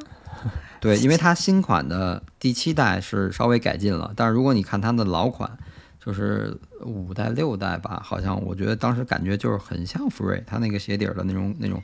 [0.79, 5.57] 对，因为它新款的第七代是稍微改进了，但是如果你看它的老款，
[6.03, 11.83] 就是五代六代吧，好像我觉得当时感觉就是很像 Free，它那个鞋底儿的那种那种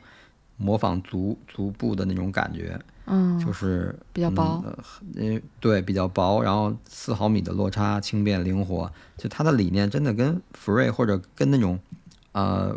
[0.56, 4.62] 模仿足足部的那种感觉，嗯，就是比较薄
[5.14, 11.78] 嗯，呃，对，比较薄，然后四毫米的落差，轻便灵活，就它的理念真的跟 Free 或者跟那种
[12.32, 12.76] 呃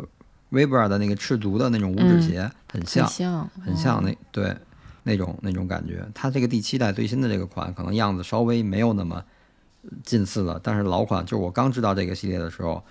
[0.50, 4.56] Vibra 的那个赤足的那种五指嗯鞋很很像，像，很像那对
[5.02, 6.06] 那种那种感觉。
[6.14, 9.24] 它这个第七代最新的这个款，可能样子稍微没有那么
[10.04, 12.84] 近似了，但是老款就是我刚知道这个系列的时候，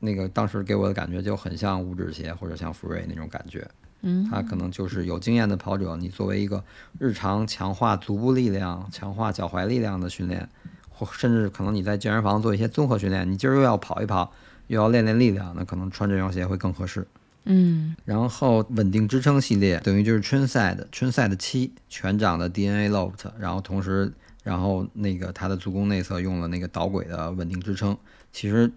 [0.00, 3.66] 那个当时给我的感觉就很像五指鞋或者像 Free 那种感觉。
[4.08, 6.62] 嗯它可能就是有经验的跑者，你作为一个
[6.98, 10.48] 日常强化足部力量、强化脚踝力量的训练，
[10.88, 14.32] 或甚至可能你在健身房做一些综合训练，你今儿又要跑一跑，
[14.68, 17.06] 又要练练力量，那可能穿这双鞋会更合适。
[17.48, 27.96] 嗯然后稳定支撑系列等于就是春赛的春赛的七全掌的 DNA Loft，然后同时然后那个它的足弓内侧用了那个导轨的稳定支撑，
[28.32, 28.72] 其实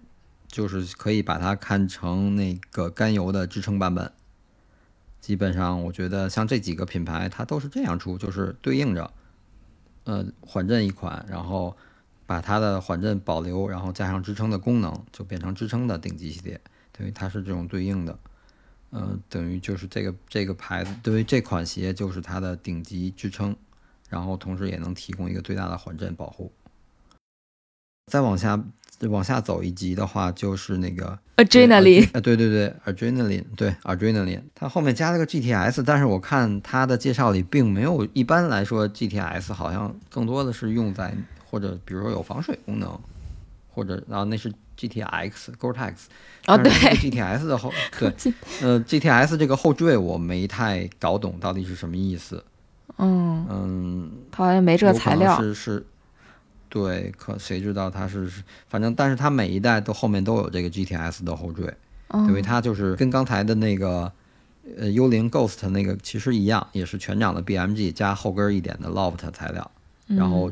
[0.47, 4.11] 就是可以把它看成那个甘油的支撑版本。
[5.21, 9.11] 基本上我觉得像这几个品牌它都是这样出，就是对应着
[10.05, 11.75] 呃缓震一款，然后
[12.25, 16.59] 把它的缓震保留，然后加上支撑的功能，就变成支撑的顶级系列，
[16.91, 18.17] 等于它是这种对应的。
[18.91, 23.55] 呃，等于就是这个这个牌子对于这款鞋就是它的顶级支撑，
[24.09, 26.51] 然后同时也能提供一个最大的缓震保护。
[28.07, 28.59] 再往下
[29.07, 41.13] 往下走一级的话，就是那个，adrenaline，呃，对对对，adrenaline，对 adrenaline，它后面加了个 GTS，但是我看它的介绍里并没有，一般来说 GTS 好像更多的是用在
[41.49, 42.99] 或者比如说有防水功能，
[43.73, 45.93] 或者然后那是 GTX Gore-Tex，
[46.47, 48.13] 哦但是这个对 GTS 的后对，
[48.61, 52.43] 呃 GTS 这个后缀我没太搞懂到底是什么意思，
[52.97, 55.85] 嗯，嗯，它好像没这个材料，是是，
[56.69, 61.75] 对，可谁知道它是是，反正但是它每一代都后面都有这个 GTS 的后缀。
[62.11, 64.11] 因为嗯它就是跟刚才的那个
[64.77, 69.69] 呃幽灵 Ghost 那个其实一样，也是全掌的 BMG 加后跟儿一点的 Loft 材料，
[70.07, 70.51] 然后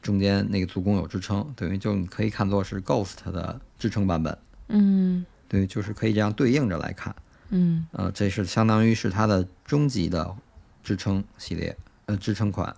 [0.00, 4.38] 中间那个足弓有支撑，等于就你可以看作是 Ghost 的支撑版本，
[4.68, 7.14] 嗯对，就是可以这样对应着来看。
[7.50, 10.34] 嗯呃，这是相当于是它的终极的
[10.82, 12.74] 支撑系列，呃，支撑款。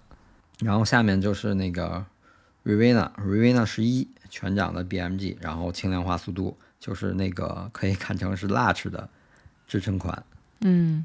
[0.58, 2.04] 然后下面就是那个
[2.64, 9.08] Rivena Rivena 十一全掌的 BMG，然后轻量化速度，就是那个可以看成是 Latch 的
[9.66, 10.22] 支撑款。
[10.60, 11.04] 嗯。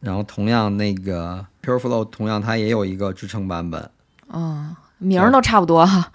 [0.00, 3.90] 然后同样那个 Pure Flow 同样它也有一个支撑版本，
[4.28, 6.12] 哦，名儿都差不多哈，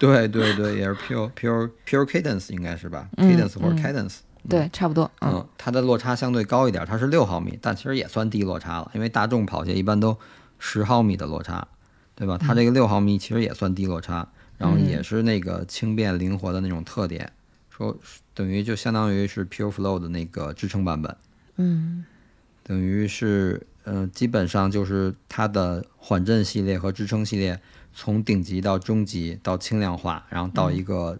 [0.00, 3.78] 对对对，也是 Pure Pure Pure Cadence 应该是吧、嗯 c a d e n c e 或者嗯。
[3.80, 4.16] Cadence，
[4.48, 10.18] 对，差不多，嗯嗯，它的落差相对高一点，它是六毫米，但其实也算低落差了，因为大众跑鞋一般都
[10.58, 11.66] 十毫米的落差，
[12.14, 12.38] 对吧？
[12.38, 17.32] 它这个六毫米其实也算低落差，然后也是那个轻便灵活的那种特点，
[17.70, 17.96] 说
[18.34, 21.16] 等于就相当于是 Pure Flow 的那个支撑版本，
[21.56, 22.04] 嗯。
[22.66, 27.60] 等于是呃，基本上就是它的缓震系列和支撑系列，
[27.92, 31.18] 从顶级到中级到轻量化，然后到一个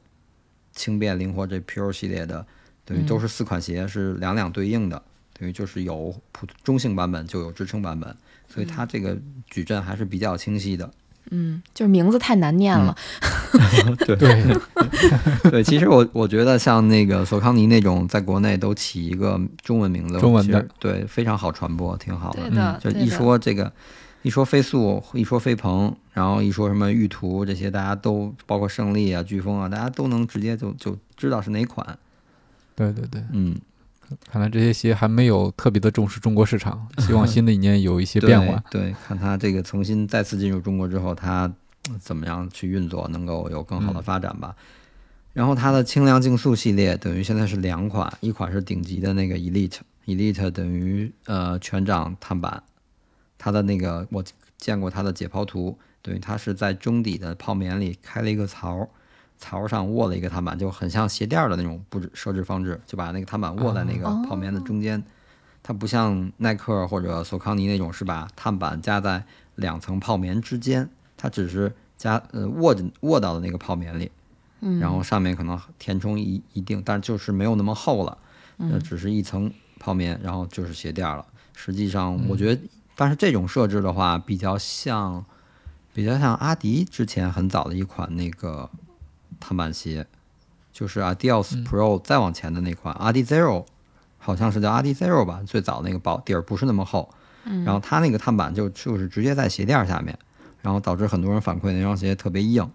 [0.73, 2.47] 轻便灵活这 Pure 系列的，
[2.87, 5.03] 等于都是四款鞋是两两对应的，
[5.39, 8.17] 等于就是有普中性版本就有支撑版本，
[8.55, 10.89] 所以它这个矩阵还是比较清晰的。
[11.31, 12.95] 嗯，就是名字太难念了，
[14.07, 14.57] 对对，
[15.51, 22.43] 对，其实我我觉得像那个索康尼那种，在国内都起一个中文名字，中文的对非常好传播，挺好的。
[22.43, 23.73] 对的，就，一说这个，
[24.21, 31.99] 一说飞速，一说飞鹏，然后一说什么玉图这些，大家都包括胜利啊、飓风啊，大家都能直接就就知道是哪款。
[32.77, 33.57] 对对对，嗯，
[34.31, 38.63] 看来这些鞋还没有特别的重视中国市场， 希望新的一年有一些变化。
[38.71, 41.53] 对，对看它这个重新再次进入中国之后，它
[41.89, 44.55] 呃怎么样去运作，能够有更好的发展吧。
[45.33, 52.63] 然后它的轻量竞速系列等于现在是两款，一款是顶级的那个 Elite，Elite 等于呃全掌碳板，
[53.37, 54.23] 它的那个我
[54.57, 58.89] 见过它的解剖图，等于它是在中底的泡棉里开了一个槽，
[59.39, 65.03] 槽上握了一个碳板，就很像鞋垫儿的那种布置设置方式，就把那个碳板握在那个哦泡棉的中间。
[65.63, 69.25] 它不像耐克或者索康尼那种是把碳板夹在
[69.55, 74.11] 两层泡棉之间，它只是夹呃握着握到的那个泡棉里，
[74.61, 78.19] 嗯，然后上面可能填充一一定，但就是没有那么厚了，
[78.59, 81.25] 呃，嗯只是一层泡棉，然后就是鞋垫了。
[81.55, 82.61] 实际上，嗯我觉得，
[82.95, 85.25] 但是这种设置的话，比较像，
[85.95, 88.69] 比较像阿迪之前很早的一款那个
[89.47, 90.07] 碳板鞋，
[90.73, 93.67] 就是 Adios 嗯 Pro 再往前的那款、Adi Zero，
[94.19, 97.11] 好像是叫 Adi Zero 吧，最早那个薄底儿不是那么厚，
[97.45, 100.19] 嗯然后它那个碳板就就是直接在鞋垫下面，
[100.63, 102.67] 然后导致很多人反馈那双鞋特别硬，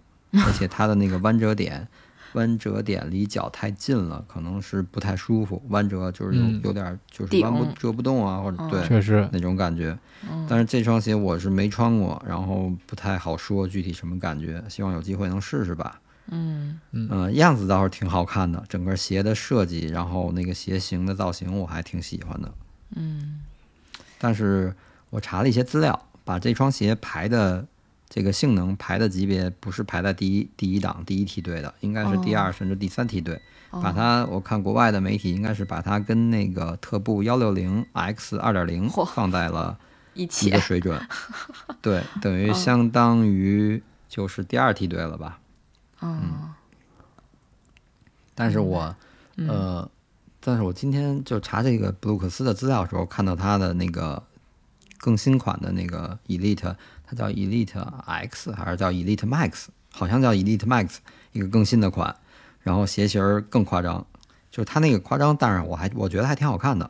[0.46, 1.88] 而且它的那个弯折点，
[2.34, 9.98] 弯折点离脚太近了，可能是不太舒服，弯折就是有、嗯有点儿就是弯不折不动啊，或者嗯对确实，那种感觉。
[10.30, 16.00] 嗯但是这双鞋我是没穿过，然后不太好说具体什么感觉，希望有机会能试试吧。
[16.32, 16.80] 嗯。
[16.92, 22.52] 嗯、样子倒是挺好看的，整个鞋的设计，然后那个鞋型的造型我还挺喜欢的。
[22.96, 23.42] 嗯。
[24.18, 24.76] 但是
[25.10, 27.66] 我查了一些资料，把这双鞋排的
[28.10, 33.36] 这个性能排的级别不是排在第一第一档第一梯队的，应该是第二、甚至第三梯队。
[33.70, 33.82] 哦。
[33.82, 39.78] 把它，我看国外的媒体应该是把它跟那个特步幺六零 X 二点零放在了
[40.16, 41.00] 一一起个水准，
[41.80, 42.54] 对，等于嗯。
[42.56, 45.40] 相当于就是第二梯队了吧。
[46.02, 46.54] 嗯
[48.36, 48.96] 但是我
[49.36, 49.92] 嗯呃，
[50.40, 54.24] 但是我今天就查这个布鲁克斯的资料的时候，看到它的那个
[54.98, 56.76] 更新款的那个 Elite，
[57.06, 59.68] 它叫 Elite X 还是叫 Elite Max？
[59.92, 60.98] 好像叫 Elite Max，
[61.34, 62.16] 一个更新的款，
[62.62, 64.06] 然后鞋型儿更夸张，
[64.50, 66.90] 就是它那个夸张，但是我还我觉得还挺好看的。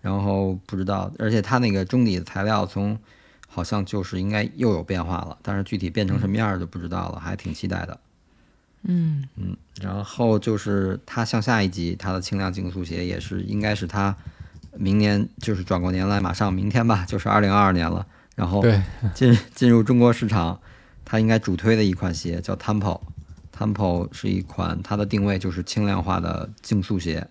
[0.00, 2.98] 然后不知道，而且它那个中底的材料从
[3.46, 8.00] 好像就是应该又有变化了，但是具体变成什么样儿就不知道了，还挺期待的。
[8.82, 14.16] 嗯嗯，然后就是它向下一级，它的轻量竞速鞋也是应该是它
[14.76, 18.06] 明年就是转过年来，马上明天吧， 就是二零二二年了。
[18.36, 18.82] 然后对，
[19.14, 20.58] 进 进入中国市场，
[21.04, 23.00] 它应该主推的一款鞋叫 Tempo。
[23.54, 27.26] Tempo 是一款它的定位就是轻量化的竞速鞋，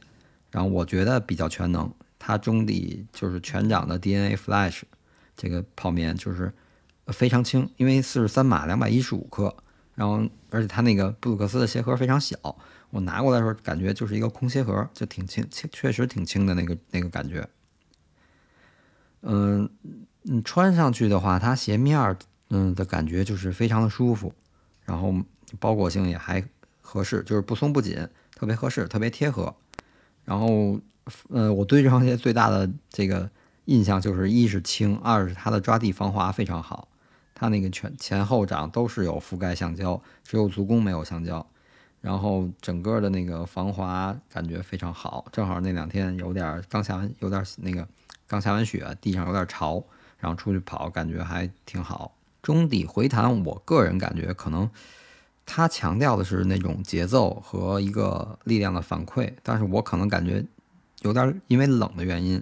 [0.52, 1.92] 然后我觉得比较全能。
[2.20, 4.82] 它中底就是全掌的 DNA Flash
[5.36, 6.54] 这个泡棉就是
[7.08, 9.56] 非常轻，因为四十三码两百一十五克，
[9.96, 10.22] 然后
[10.52, 12.38] 而且它那个布鲁克斯的鞋盒非常小，
[12.90, 17.48] 我拿过来的时候感觉就是一个空鞋盒，就挺轻，轻确实挺轻的那个那个感觉。
[19.22, 19.70] 嗯
[20.24, 22.18] 嗯，穿上去的话，它鞋面
[22.50, 24.34] 嗯的感觉就是非常的舒服，
[24.84, 25.14] 然后
[25.60, 26.44] 包裹性也还
[26.82, 29.56] 合适，就是不松不紧，特别合适，特别贴合。
[30.26, 30.80] 然后
[31.30, 33.30] 呃，我对这双鞋最大的这个
[33.66, 36.88] 印象就是一是轻，二是它的抓地防滑非常好。
[37.40, 41.46] 它那个全前后掌都是有覆盖橡胶，只有足弓没有橡胶。
[42.02, 47.88] 然后整个的那个防滑感觉非常好，正好那两天有点刚下完有点那个
[48.28, 49.84] 刚下完雪，地上有点潮，
[50.18, 52.14] 然后出去跑感觉还挺好。
[52.42, 54.70] 中底回弹，我个人感觉可能
[55.46, 60.46] 它强调的是那种节奏和一个力量的反馈，但是我可能感觉
[61.02, 62.42] 有点因为冷的原因，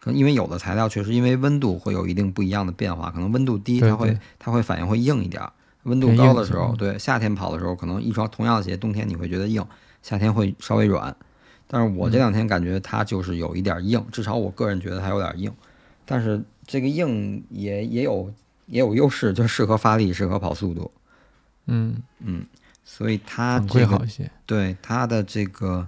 [0.00, 5.52] 可能因为有的材料确实因为温度会有一定不一样的变化，可能温度低它会对它会反应会硬一点儿，
[5.84, 9.64] 温度高的时候，对夏天跑的时候，可能一双同样的鞋，冬天你会觉得硬，
[10.02, 11.14] 夏天会稍微软。
[11.66, 15.52] 但是我这两天感觉它就是有一点硬，至少我个人觉得它有点硬。
[16.04, 18.32] 但是这个硬也也有
[18.66, 20.90] 也有优势，就适合发力，适合跑速度。
[21.66, 22.44] 嗯，嗯，
[22.82, 24.28] 所以它反这个馈好一些。
[24.46, 25.86] 对它的这个，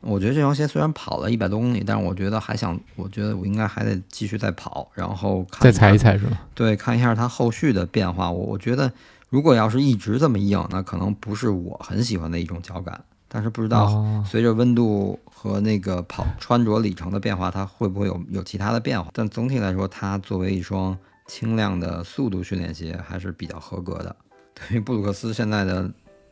[0.00, 6.38] 我觉得这双鞋虽然跑了一百多公里，但是我觉得还想，我觉得我应该还得继续再跑，然后看再踩一，踩是吗？
[6.54, 8.30] 对，看一下它后续的变化。
[8.30, 8.92] 我我觉得
[9.28, 13.02] 如果要是一直这么硬，那可能不是我很喜欢的一种脚感。
[13.30, 19.10] 但是不知道哦，随着温度和那个跑穿着里程的变化，它会不会有有其他的变化？
[19.12, 20.96] 但总体来说，它作为一双
[21.26, 24.16] 轻量的速度训练鞋，还是比较合格的。
[24.54, 25.90] 对于布鲁克斯现在的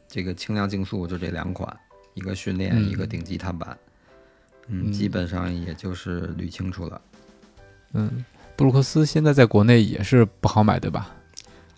[0.08, 1.76] 这个轻量竞速就这两款，
[2.16, 2.90] 一个训练，嗯。
[2.90, 3.78] 一个顶级碳板，
[4.66, 4.92] 嗯，嗯。
[4.92, 7.00] 基本上也就是捋清楚了。
[7.92, 8.24] 嗯，
[8.56, 11.14] 布鲁克斯现在在国内也是不好买，对吧？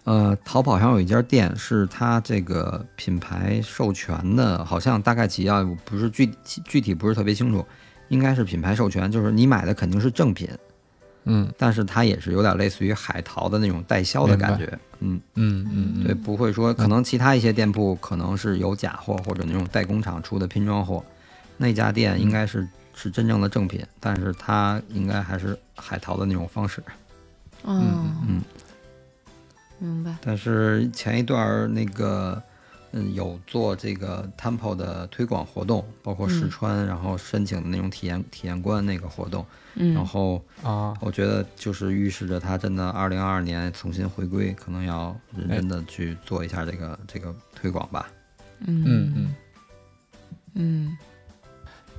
[0.05, 6.31] 呃，淘宝上有一家店是它这个品牌授权的，好像大概几啊，不是具
[6.65, 7.63] 具体不是特别清楚，
[8.09, 10.49] 应该是品牌授权，就是你买的肯定是正品，
[11.25, 11.53] 嗯。
[11.59, 21.05] 但是它也是有点类似于海淘的那种代销的感觉，嗯，嗯嗯嗯，对，不会说可能其他一些店铺可能是有假货或者那种代工厂出的拼装货，
[21.57, 26.83] 那家店应该是是真正的正品，但是它应该还是海淘的那种方式。
[27.63, 27.81] 哦，
[28.27, 28.41] 嗯，
[29.79, 30.17] 明白。
[30.21, 32.43] 但是前一段儿那个，
[32.93, 48.09] 嗯，有做这个 Temple 的推广活动，包括试穿，然后申请的那种体验体验官那个活动，嗯然嗯后啊，我觉得就是预示着他真的二零二二年重新回归，可能要认真的去做一下这个这个推广吧。
[48.61, 49.35] 嗯嗯嗯。
[50.55, 50.99] 嗯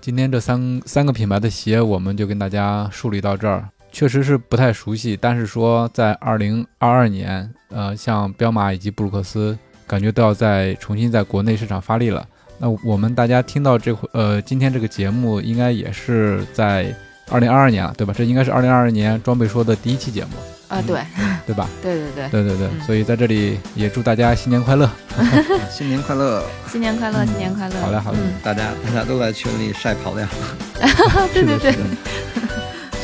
[0.01, 3.69] 今天这三三个品牌的鞋，我们就跟大家梳理到这儿。
[3.91, 9.57] 确实是不太熟悉，但是说在二零二二年，呃，像彪马以及布鲁克斯，
[9.89, 12.23] 感觉都要再重新在国内市场发力了。
[12.59, 16.93] 那我们大家听到这回，呃，今天这个节目应该也是在
[17.31, 18.13] 二零二二年了，对吧？
[18.15, 20.29] 这应该是二零二二年装备说的第一期节目，
[20.67, 21.01] 啊，对
[21.47, 21.67] 对吧？
[21.81, 24.87] 对对对，对对对，嗯所以在这里也祝大家新年快乐。
[25.71, 26.43] 新年快乐！
[26.71, 27.81] 新年快乐，新年快乐。
[27.81, 30.29] 好嘞好嘞嗯，大家大家都在群里晒跑量，
[31.33, 31.73] 对对对，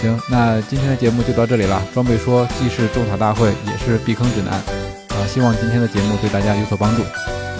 [0.01, 1.81] 行，那今天的节目就到这里了。
[1.93, 4.84] 装备说既是种草大会，也是避坑指南。
[5.15, 7.03] 啊，希望今天的节目对大家有所帮助，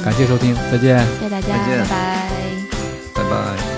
[0.04, 2.30] 感谢收听，再见，谢谢大家，再见，拜拜，
[3.14, 3.75] 拜拜。